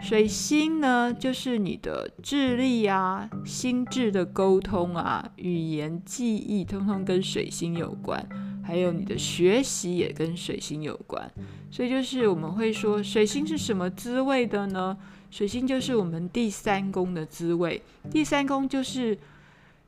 [0.01, 8.25] 水星呢，就是你的智力啊、心智的沟通啊、语言、记忆，通通跟水星有关，
[8.63, 11.29] 还有你的学习也跟水星有关。
[11.69, 14.97] 所以就是我们会说，水星是什么滋味的呢？
[15.29, 19.17] 水星就是我们第三宫的滋味，第三宫就是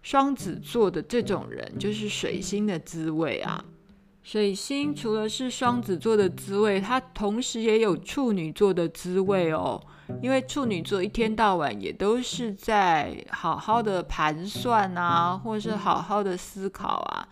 [0.02, 3.64] 双子座的这种人，就是水星的滋味啊。
[4.22, 9.82] 水星除了是双子座的滋味，它同时也有处女座的滋味哦。
[10.22, 17.28] 因为处女座一天到晚也都是在好好的盘算啊，或者是好好的思考啊。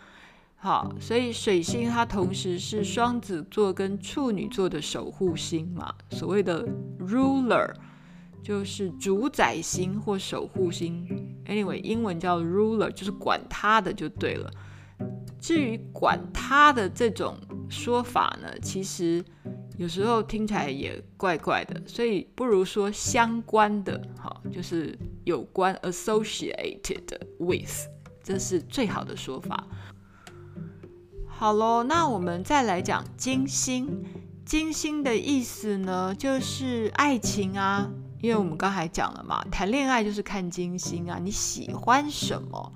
[0.56, 5.94] 好，所以水星它同时是双子座跟处女座的守护星嘛。
[6.10, 6.68] 所谓的
[7.00, 7.72] ruler
[8.42, 11.08] 就是主宰星或守护星。
[11.46, 14.50] Anyway，英文叫 ruler，就是管他的就对了。
[15.40, 17.38] 至于管他的这种
[17.70, 19.24] 说法呢，其实
[19.78, 27.06] 有时候听起来也怪怪的，所以不如说相关的，哈，就是有关 associated
[27.40, 27.88] with，
[28.24, 29.68] 这是最好的说法。
[31.28, 34.04] 好喽，那我们再来讲金星。
[34.44, 37.88] 金星的意思呢，就是爱情啊，
[38.20, 42.74] 因为我们刚才讲了嘛，谈恋爱就是看金星啊，你喜欢什么，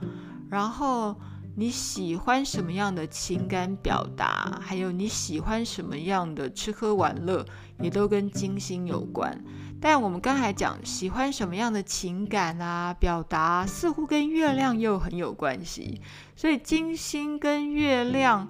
[0.49, 1.15] 然后。
[1.53, 4.59] 你喜欢什么样的情感表达？
[4.61, 7.45] 还有你喜欢什么样的吃喝玩乐，
[7.79, 9.43] 也都跟金星有关。
[9.81, 15.99] 但我们刚才讲喜欢什么样的情感啊，表达似乎跟月亮又很有关系。
[16.35, 18.47] 所以金星跟月亮，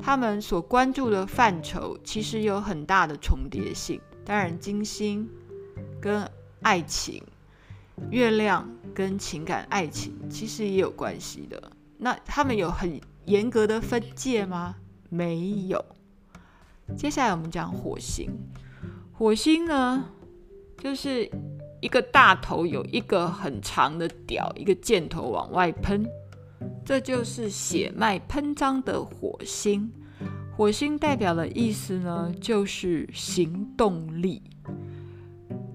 [0.00, 4.00] 他们所关注的范畴其实有很大的重叠性。
[4.24, 5.28] 当然，金星
[6.00, 6.30] 跟
[6.62, 7.22] 爱情，
[8.10, 11.72] 月亮跟情感爱情其实也有关系的。
[12.04, 14.76] 那他们有很严格的分界吗？
[15.08, 15.82] 没有，
[16.94, 18.28] 接下来我们讲火星。
[19.10, 20.04] 火星呢，
[20.76, 21.26] 就是
[21.80, 26.06] 一个大头，有一个很长的屌，一个箭头往外喷，
[26.84, 29.90] 这就是血脉喷张的火星。
[30.54, 34.42] 火星代表的意思呢，就是行动力。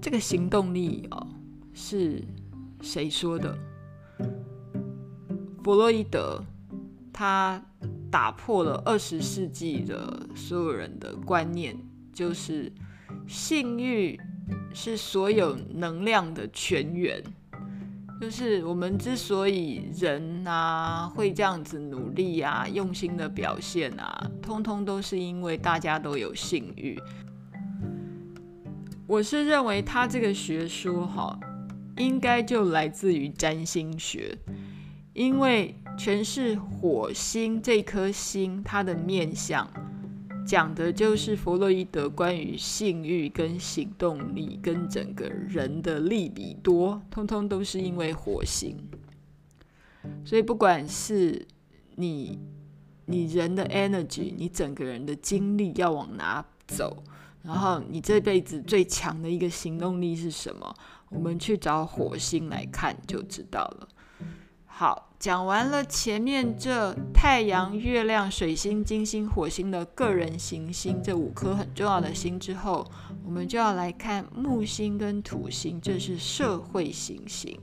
[0.00, 1.26] 这个行动力哦，
[1.74, 2.22] 是
[2.80, 3.58] 谁说的？
[5.62, 6.42] 弗洛伊德，
[7.12, 7.62] 他
[8.10, 11.76] 打破了二十世纪的所有人的观念，
[12.12, 12.72] 就是
[13.28, 14.18] 性欲
[14.72, 17.22] 是所有能量的泉源。
[18.20, 26.98] 就是我们之所以人啊会这样子努力啊、用心的表现啊，通通都是因为大家都有性欲。
[29.06, 31.38] 我是认为他这个学说哈，
[31.96, 34.36] 应该就来自于占星学。
[35.12, 39.68] 因为全是火星这颗星，它的面相
[40.46, 48.76] 讲的就是弗洛伊德关于性欲跟行动力跟整个人的利比多，通通都是因为火星。
[50.24, 51.46] 所以不管是
[51.96, 52.38] 你
[53.04, 57.02] 你人的 energy，你整个人的精力要往哪走，
[57.42, 60.74] 然后你这辈子最强的一个行动力是什么，
[61.10, 63.88] 我们去找火星来看就知道了。
[64.80, 72.90] 好，讲完了前面这太阳、月亮、水星、金星、火星的个人行星这五颗很重要的星之后，
[73.22, 77.60] 我们就要来看木星跟土星，这是社会行星。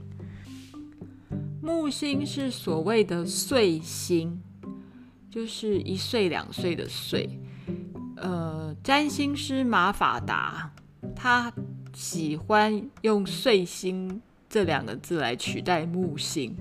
[1.60, 4.40] 木星是所谓的岁星，
[5.28, 7.28] 就是一岁两岁的岁。
[8.14, 10.70] 呃，占星师马法达
[11.16, 11.52] 他
[11.92, 16.56] 喜欢用岁星这两个字来取代木星。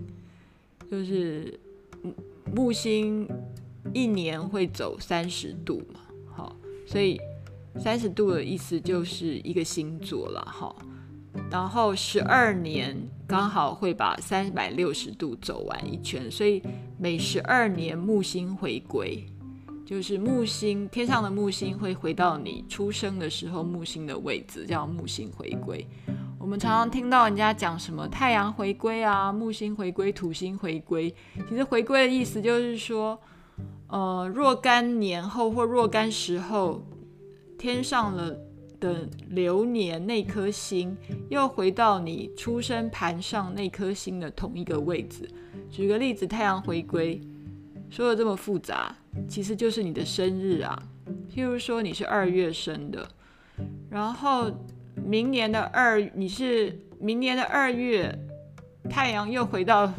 [0.89, 1.59] 就是
[2.55, 3.27] 木星
[3.93, 5.99] 一年会走三十度嘛，
[6.33, 7.19] 好，所以
[7.77, 10.75] 三十度的意思就是一个星座了，哈。
[11.51, 16.61] 然后十二年刚好会把三百六十度走完一圈，所以
[16.97, 19.23] 每十二年木星回归，
[19.85, 25.85] 就是木星天上的木星会回到你出生的时候木星的位置，叫木星回归。
[26.47, 31.13] 我们常常听到人家讲什么太阳回归啊、木星回归、土星回归。
[31.49, 33.19] 其实回归的意思就是说，
[33.89, 36.81] 呃，若干年后或若干时候，
[37.57, 38.33] 天上了
[38.79, 40.95] 的流年那颗星
[41.29, 45.29] 又回到你出生盘上那颗星的同一个位置。
[45.69, 47.19] 举个例子，太阳回归，
[47.89, 48.95] 说的这么复杂，
[49.27, 50.81] 其实就是你的生日啊。
[51.29, 53.05] 譬如说你是二月生的，
[53.89, 54.49] 然后。
[55.05, 58.17] 明年的二，你是明年的二月，
[58.89, 59.91] 太阳又回到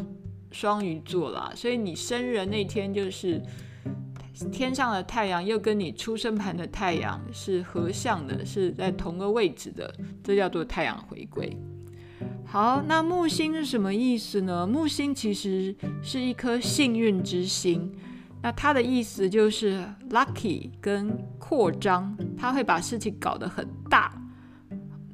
[0.51, 3.41] 双鱼座了，所以你生日那天就是
[4.53, 9.93] 天上的太阳又跟你出生盘的太阳是合相的，是在同个位置的，
[10.23, 11.57] 这叫做太阳回归。
[12.45, 14.67] 好，那木星是什么意思呢？
[14.67, 17.93] 木星其实是一颗幸运之星，
[18.43, 24.18] 那它的意思就是 lucky 跟扩张，它会把事情搞得很大。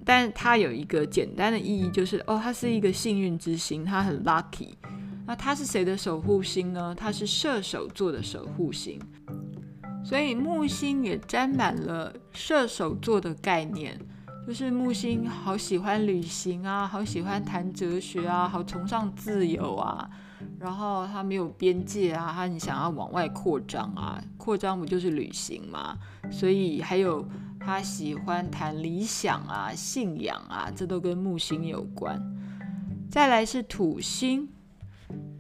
[0.05, 4.69] 但它有一个简单的意义，就是哦，它是一个幸运之星，它很 lucky。
[5.27, 6.95] 那它是谁的守护星呢？
[6.95, 9.01] 它是射手座的守护星，
[10.05, 13.99] 所以木星也沾满了射手座的概念，
[14.47, 20.11] 就是木星好喜欢旅行啊，好喜欢谈哲学啊，好崇尚自由啊，
[20.59, 25.97] 然后它没有边界啊，它很想要往外扩张啊，扩张不就是旅行吗？
[26.31, 27.27] 所以还有。
[27.65, 32.21] 他喜欢谈理想啊、信仰啊，这都跟木星有关。
[33.11, 34.47] 再来是土星，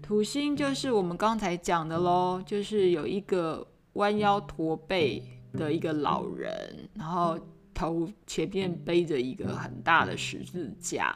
[0.01, 5.23] 土星就是我们刚才讲的喽，就是有一个弯腰驼背
[5.53, 7.39] 的一个老人，然后
[7.75, 11.15] 头前面背着一个很大的十字架，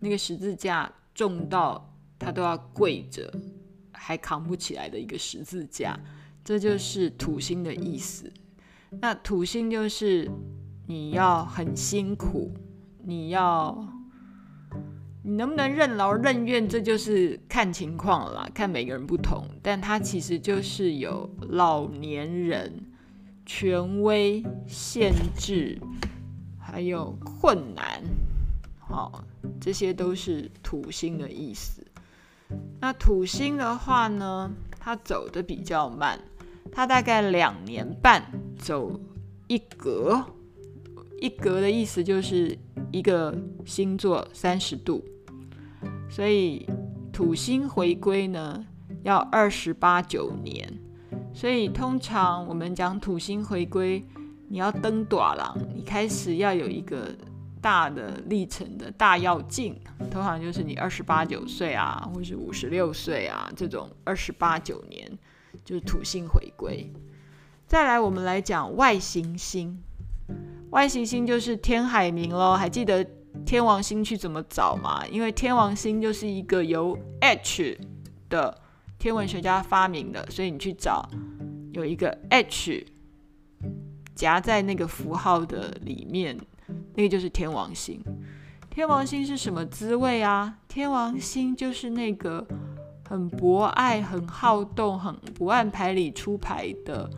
[0.00, 3.32] 那个十字架重到他都要跪着，
[3.92, 5.96] 还扛不起来的一个十字架，
[6.44, 8.28] 这就是土星的意思。
[8.90, 10.30] 那土星就是
[10.86, 12.52] 你要很辛苦，
[13.04, 13.86] 你要
[15.22, 19.46] 你能不能任劳任怨，这就是看情况啦，看每个人不同。
[19.62, 22.72] 但它其实就是有老年人、
[23.44, 25.78] 权威、限制，
[26.58, 28.02] 还有困难，
[28.78, 29.22] 好，
[29.60, 31.84] 这些都是土星的意思。
[32.80, 36.18] 那土星的话呢，它走的比较慢。
[36.72, 38.24] 它大概两年半
[38.56, 39.00] 走
[39.46, 40.24] 一格，
[41.20, 42.56] 一格的意思就是
[42.92, 45.04] 一个星座三十度，
[46.08, 46.68] 所以
[47.12, 48.64] 土星回归呢
[49.02, 50.72] 要二十八九年，
[51.34, 54.04] 所以通常我们讲土星回归，
[54.48, 57.08] 你要登大人，你开始要有一个
[57.60, 59.74] 大的历程的大要进，
[60.10, 65.18] 通常就是你二十八九岁啊，或是五十六岁啊，这种二十八九年。
[65.68, 66.90] 就是土星回归。
[67.66, 69.78] 再来，我们来讲外行星。
[70.70, 73.06] 外行星就是天海冥咯，还记得
[73.44, 75.06] 天王星去怎么找吗？
[75.10, 77.78] 因为天王星就是一个由 H
[78.30, 78.58] 的
[78.98, 81.06] 天文学家发明的，所以你去找
[81.72, 82.86] 有一个 H
[84.14, 86.34] 夹在那个符号的里面，
[86.94, 88.02] 那个就是天王星。
[88.70, 90.60] 天王星是什么滋味啊？
[90.66, 92.46] 天王星就是那个
[93.08, 97.08] 很博爱、很好动、很不按牌理出牌的。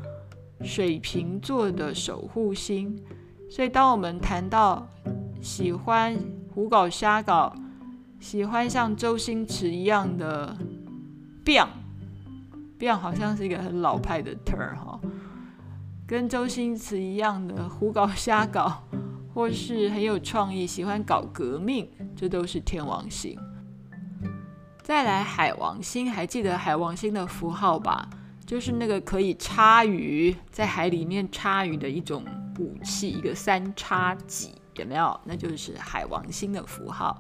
[0.63, 2.95] 水瓶座的守护星，
[3.49, 4.87] 所以当我们谈到
[5.41, 6.15] 喜欢
[6.55, 7.51] 胡搞瞎搞，
[8.21, 10.55] 喜欢像周星驰一样的
[11.47, 15.01] biang，biang 好像是一个很老派的 term 哈，
[16.07, 18.83] 跟周星驰一样的胡搞瞎搞，
[19.33, 23.35] 或是很有创意，喜欢搞革命，这都是天王星。
[24.83, 28.09] 再来海王星，还记得海王星的符号吧？
[28.45, 32.25] 就是那个可以插鱼，在海里面插鱼的一种
[32.59, 35.19] 武器，一个三叉戟，有没有？
[35.25, 37.17] 那就是海王星的符号。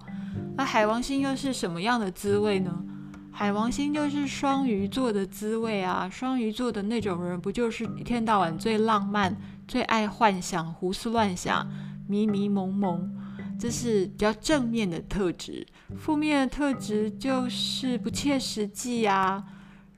[0.57, 2.85] 那海王星又是什么样的滋味呢？
[3.31, 6.09] 海王星就是双鱼座的滋味啊！
[6.11, 9.37] 双鱼座的那种人，不就是一天到晚最浪漫、
[9.69, 11.71] 最爱幻想、胡思乱想、
[12.09, 13.20] 迷迷蒙蒙？
[13.61, 15.67] 这是比较正面的特质。
[15.99, 19.45] 负面的特质就是不切实际呀。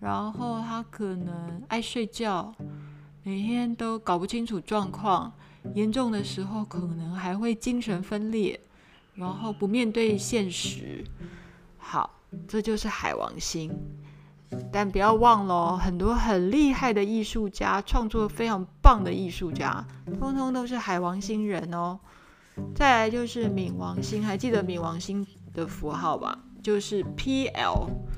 [0.01, 2.53] 然后他可能爱睡觉，
[3.23, 5.33] 每天都搞不清楚状况，
[5.75, 8.59] 严重的时候可能还会精神分裂，
[9.15, 11.05] 然后不面对现实。
[11.79, 13.73] 好，这就是海王星。
[14.73, 19.87] 但不要忘了，很多很厉害的艺术家，创作非常棒的艺术家，
[20.19, 21.99] 通通都是海王星人哦。
[22.75, 26.39] 再来就是冥王星，还记得冥王星的符号吧？
[26.63, 28.13] 就是 PL，P。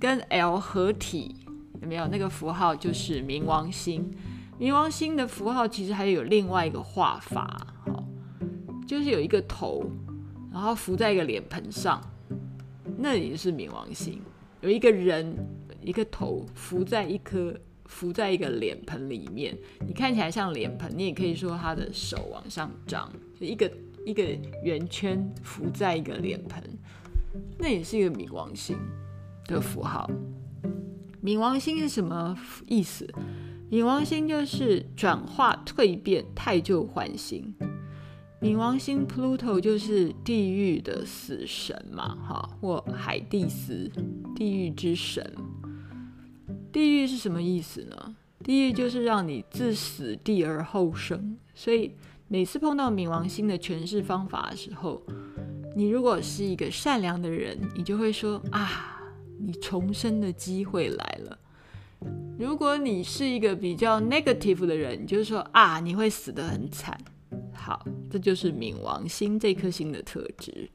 [0.00, 1.34] 跟 L 合体
[1.82, 2.06] 有没有？
[2.06, 4.08] 那个符号就是冥王星。
[4.56, 8.04] 冥王星的符号其实还有另外一个画法，好，
[8.86, 9.90] 就是有一个头，
[10.52, 12.00] 然后浮在一个脸盆上，
[12.96, 14.22] 那也是冥王星。
[14.60, 15.36] 有一个人，
[15.82, 17.52] 一个头浮在一颗，
[17.88, 23.68] 浮在一个脸盆里面，你看起来像脸盆，你也可以说他的手往上张，就一个
[24.06, 24.22] 一个
[24.62, 26.62] 圆圈浮在一个脸盆，
[27.58, 28.78] 那也是一个冥王星。
[29.48, 30.10] 的符号，
[31.24, 32.36] 冥王星是什么
[32.66, 33.08] 意思？
[33.70, 37.54] 冥王星就是转化蜕变、汰旧换新。
[38.42, 43.90] 冥王星 Pluto 就是地狱的死神嘛，哈，或海蒂斯，
[44.36, 45.34] 地狱之神。
[46.72, 48.16] 地狱是什么意思呢？
[48.44, 51.36] 地狱就是让你自死地而后生。
[51.54, 51.92] 所以
[52.28, 55.02] 每次碰到冥王星的诠释方法的时候，
[55.74, 58.94] 你如果是一个善良的人，你就会说啊。
[59.40, 61.38] 你重生的机会来了。
[62.40, 66.98] 如果你是一个比较 negative 的人，你就说啊，你会死得很惨。
[67.52, 70.68] 好，这就是冥王星这颗星的特质。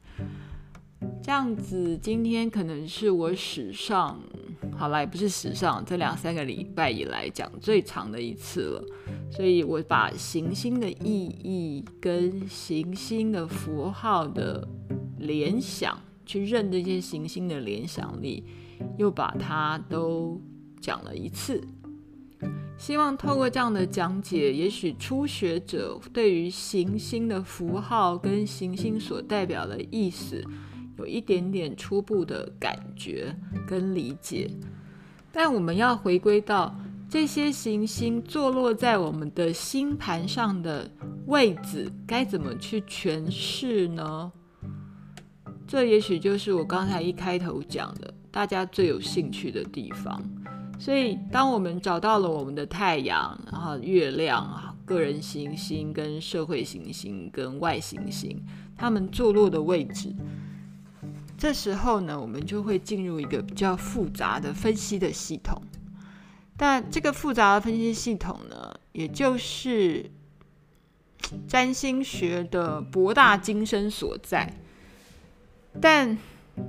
[1.22, 4.20] 这样子，今天可能是我史上，
[4.76, 8.84] 好了，也不是史上，这两三个礼拜以来讲最长的一次了。
[9.30, 14.66] 所以我把行星的意义跟行星的符号的
[15.18, 15.98] 联想。
[16.26, 18.42] 去认这些行星的联想力，
[18.96, 20.40] 又把它都
[20.80, 21.62] 讲了一次。
[22.78, 30.42] 希望透过这样的讲解，也许初学者对于行星的符号跟行星所代表的意思，
[30.98, 33.34] 有一点点初步的感觉
[33.66, 34.50] 跟理解。
[35.32, 36.74] 但我们要回归到
[37.08, 40.90] 这些行星坐落在我们的星盘上的
[41.26, 44.32] 位置，该怎么去诠释呢？
[45.66, 50.22] 这也许就是我刚才一开头讲的，大家最有兴趣的地方。
[50.78, 58.40] 所以，当我们找到了我们的太阳，然后月亮、个人行星、跟社会行星、跟外行星，
[58.76, 60.12] 它们坐落的位置，
[61.44, 65.62] 这时候呢，我们就会进入一个比较复杂的分析的系统。
[66.56, 70.10] 但这个复杂的分析系统呢，也就是
[71.46, 74.54] 占星学的博大精深所在。
[75.82, 76.16] 但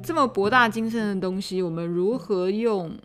[0.04, 2.98] 这么博大精深的东西，我们如何用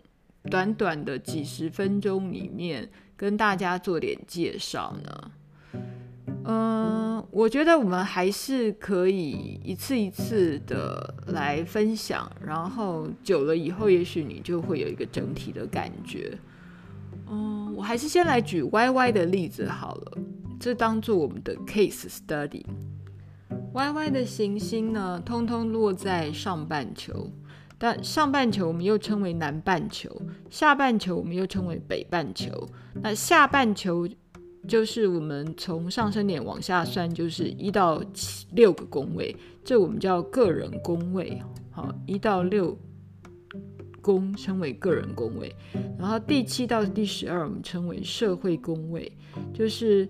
[0.49, 5.31] 短短的几十分钟里面跟大家做点介绍呢？
[6.43, 16.37] 嗯，我觉得我们还是可以一次一次的来分享，然后久了以后，也许你就会有一个整体的感觉。
[17.29, 20.17] 嗯，我还是先来举 YY 的例子好了，
[20.59, 22.65] 这当做我们的 case study。
[23.73, 27.31] YY 的行星呢，通通落在上半球，
[27.77, 30.09] 但上半球我们又称为南半球，
[30.49, 32.67] 下半球我们又称为北半球。
[33.01, 34.07] 那下半球
[34.67, 41.41] 就是我们从上升点往下算，就是一到七六个宫位，这我们叫个人宫位。
[41.71, 42.77] 好，一到六
[44.01, 45.55] 宫称为个人宫位，
[45.97, 49.11] 然后第七到第十二我们称为社会宫位，
[49.53, 50.05] 就是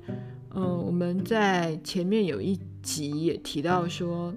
[0.53, 2.59] 嗯、呃，我们在前面有一。
[2.81, 4.33] 集也提到说，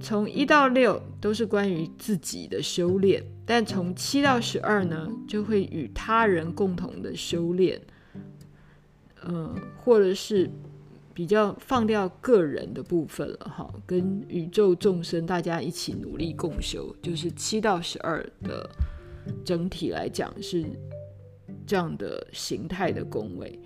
[0.00, 7.80] 从一到六都是关于自己的修炼，但从七到十二呢，就会与他人共同的修炼，
[9.26, 10.50] 嗯，或者是
[11.12, 18.68] 比较放掉个人的部分了哈，跟宇宙众生大家一起努力共修，就是七到十二的
[19.44, 20.64] 整体来讲是
[21.66, 23.58] 这样的形态的宫位。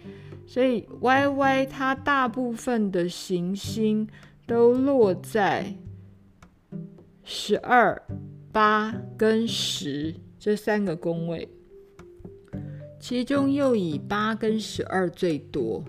[0.47, 4.09] 所以，Y Y 它大部分的行星
[4.47, 5.75] 都落在
[7.23, 8.01] 十二、
[8.51, 11.47] 八跟十这三个宫位，
[13.01, 15.85] 其中又以八跟十二最多。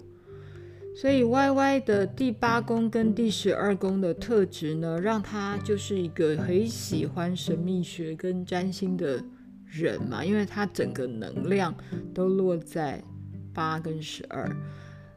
[0.96, 9.24] 所以，Y Y 的第八宫跟第十二宫的特质呢，让他就是一个很喜欢神秘学跟占星的
[9.66, 11.76] 人嘛，因为他整个能量
[12.14, 13.04] 都落在。
[13.52, 14.50] 八跟十二，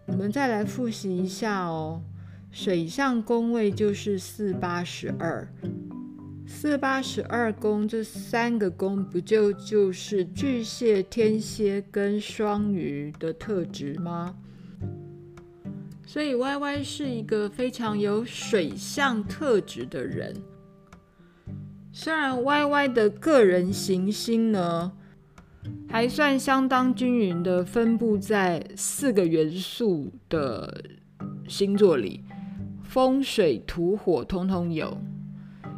[0.07, 2.03] 我们再来复习一下哦。
[2.51, 5.47] 水象宫位就是四八十二，
[6.55, 14.37] 四八十二宫这三个宫不就就是巨蟹、天蝎跟双鱼的特质吗？
[16.07, 20.37] 所以 Y Y 是一个非常有水象特质的人。
[21.91, 24.93] 虽然 Y Y 的个人行星呢，
[25.89, 30.85] 还算相当均匀的分布在四个元素的
[31.49, 32.23] 星座里，
[32.85, 34.97] 风水土火通通有，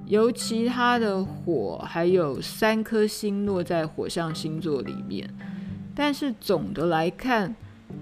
[0.06, 5.28] 尤其他的火还有三颗星落在火象星座里面。
[5.94, 7.54] 但是总的来看，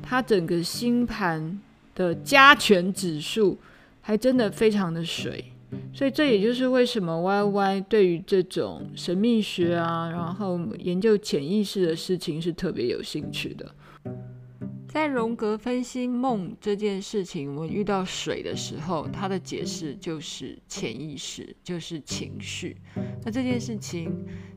[0.02, 1.60] 它整个星盘
[1.94, 3.58] 的加权指数
[4.00, 5.44] 还真的非常的水。
[5.94, 13.74] 所以这也就是为什么 YY 对于这种神秘学啊，然后研究潜意识的事情是特别有兴趣的。
[14.92, 22.76] 在荣格分析梦这件事情，我遇到水的时候，他的解释就是潜意识，就是情绪。
[23.24, 24.14] 那这件事情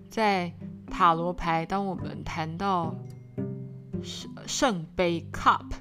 [0.10, 0.52] 在
[0.92, 2.94] 塔罗牌，当我们谈到
[4.04, 5.72] 圣圣杯 cup，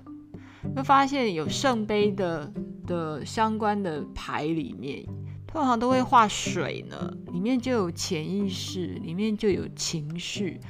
[0.77, 2.53] 会发现有圣杯的
[2.87, 5.05] 的相关的牌里面。
[5.49, 10.61] 通常都会画水呢，里面就有潜意识，里面就有情绪。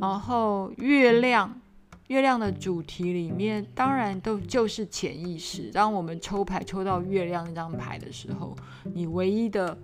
[0.00, 1.60] 然后月亮，
[2.08, 5.70] 月亮的主题里面当然都就是潜意识。
[5.70, 8.54] 当我们抽牌抽到月亮那张牌的时候，
[8.92, 9.78] 你唯一的，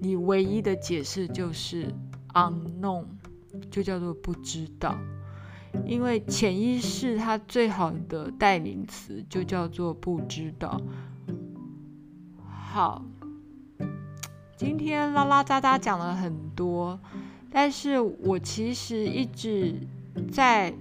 [0.00, 1.86] 你唯一的解释就是
[2.32, 3.04] unknown，
[3.70, 4.96] 就叫做不知道。
[5.84, 10.80] 因为潜意识它最好的代名词就叫做不知道。
[12.46, 13.04] 好，
[14.56, 16.98] 今天拉拉杂杂讲了很多，
[17.50, 19.74] 但是我其实一直
[20.30, 20.72] 在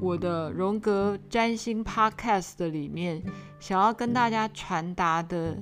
[0.00, 3.22] 我的荣格占星 Podcast 的里面，
[3.58, 5.58] 想要跟大家传达的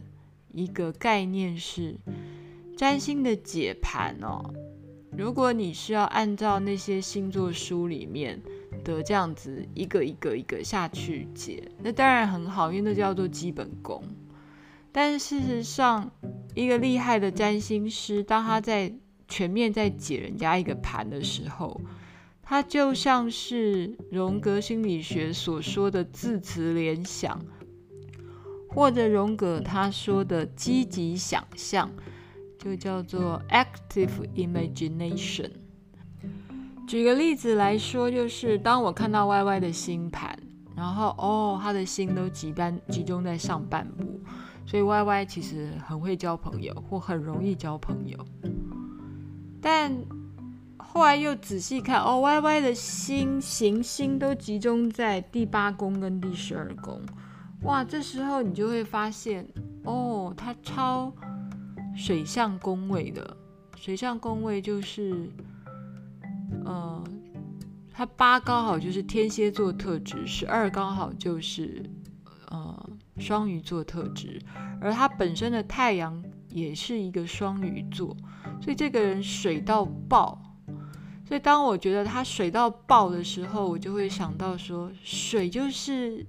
[0.53, 1.97] 一个概念是，
[2.77, 4.43] 占星的解盘哦，
[5.17, 8.41] 如果你是要按照那些星座书里面
[8.85, 14.03] 的这样子一个一个一个下去解，那当然很好，因为那叫做基本功。
[14.93, 16.11] 但事实上，
[16.55, 18.93] 一个厉害的占星师，当他在
[19.29, 21.81] 全面在解人家一个盘的时候，
[22.49, 27.45] 它就像是荣格心理学所说的字词联想，
[28.69, 31.91] 或者荣格他说的积极想象，
[32.57, 35.51] 就叫做 active imagination。
[36.87, 40.39] 举个例子来说，就是当我看到 YY 的星盘，
[40.77, 44.21] 然后哦，他的星都集班集中在上半部。
[44.65, 48.17] 所以 YY 其实很会交朋友，或很容易交朋友。
[49.61, 49.93] 但
[50.97, 56.99] 后来又仔细看，哦，YY 的星行星都集中在第八宫跟第十二宫。
[57.65, 59.47] 哇，这时候你就会发现，
[59.85, 61.13] 哦，它超
[61.95, 63.37] 水象宫位的。
[63.77, 65.31] 水象宫位就是，
[66.65, 67.05] 呃，
[67.93, 71.85] 它八刚好就是天蝎座特质，十二刚好就是，
[72.49, 72.91] 呃。
[73.19, 74.39] 双鱼座特质，
[74.79, 78.15] 而他本身的太阳也是一个双鱼座，
[78.63, 80.39] 所以这个人水到爆。
[81.27, 86.25] 所以当我觉得它水到爆的时候，我就会想到说，水就是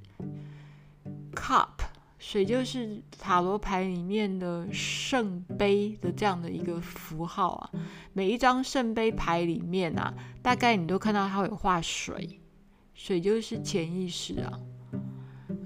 [1.35, 1.69] cup，
[2.17, 7.69] 水就是塔罗牌里面的圣杯的这样的一个符号啊。
[8.13, 12.39] 每一张圣杯牌里面啊，大概你都看到它会画水，
[12.95, 14.59] 水就是潜意识啊。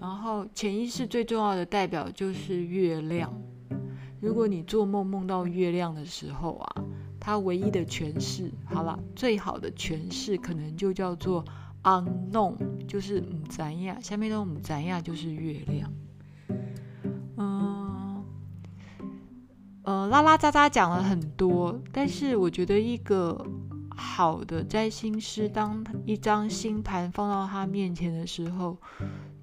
[0.02, 3.32] 然后潜意识最重要的代表就是月亮。
[4.20, 6.84] 如果你做梦梦到月亮的时候啊，
[7.24, 11.46] 它唯一的诠释，好了，最好的诠释可能就叫做
[11.84, 12.56] unknown，
[12.88, 15.94] 就是唔知呀，下面都唔知呀，就是月亮。
[17.38, 18.26] 嗯，
[19.84, 23.46] 呃，拉拉杂杂讲了很多，但是我觉得一个
[23.96, 28.78] 好的占星师，当一张星盘放到他面前的时候，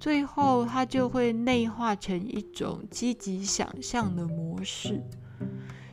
[0.01, 5.01] 最后，他就会内化成一种积极想象的模式，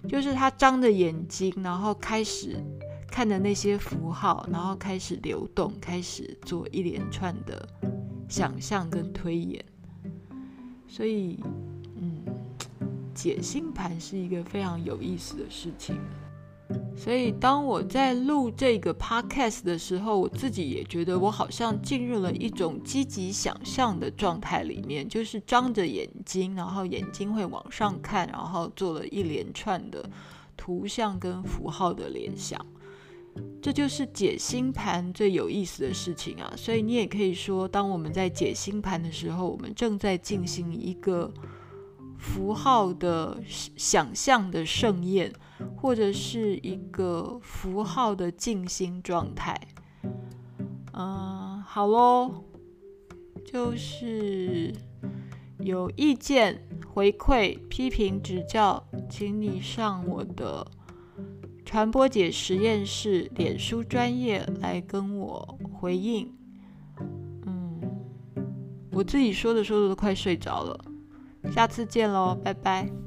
[0.08, 2.56] 就是他张着眼睛，然后开始
[3.10, 7.68] 看着那些符号，然后开始流动，开始做一连串的
[8.28, 9.64] 想象跟推演。
[10.86, 11.40] 所以，
[11.96, 12.24] 嗯，
[13.14, 15.98] 解星盘是一个非常有意思的事情。
[16.96, 30.08] 所以，当我在录这个 podcast 的时候，我自己也觉得我好像进入了一种积极想象的状态里面，就是张着眼睛，然后眼睛会往上看，然后做了一连串的
[30.56, 32.58] 图像跟符号的联想。
[33.60, 36.50] 这就是解星盘最有意思的事情啊！
[36.56, 41.30] 所以你也可以说，当我们在解星盘的时候，我们正在进行一个
[42.18, 45.32] 符号的想象的盛宴。
[45.74, 49.58] 或者是一个符号的静心状态，
[50.92, 52.44] 嗯，好喽，
[53.42, 54.74] 就是
[55.58, 60.66] 有意见、回馈、批评、指教，请你上我的
[61.64, 66.30] 传播姐实验室脸书专业来跟我回应。
[67.46, 67.80] 嗯，
[68.92, 70.84] 我自己说着说着都快睡着了，
[71.50, 73.05] 下次见喽，拜拜。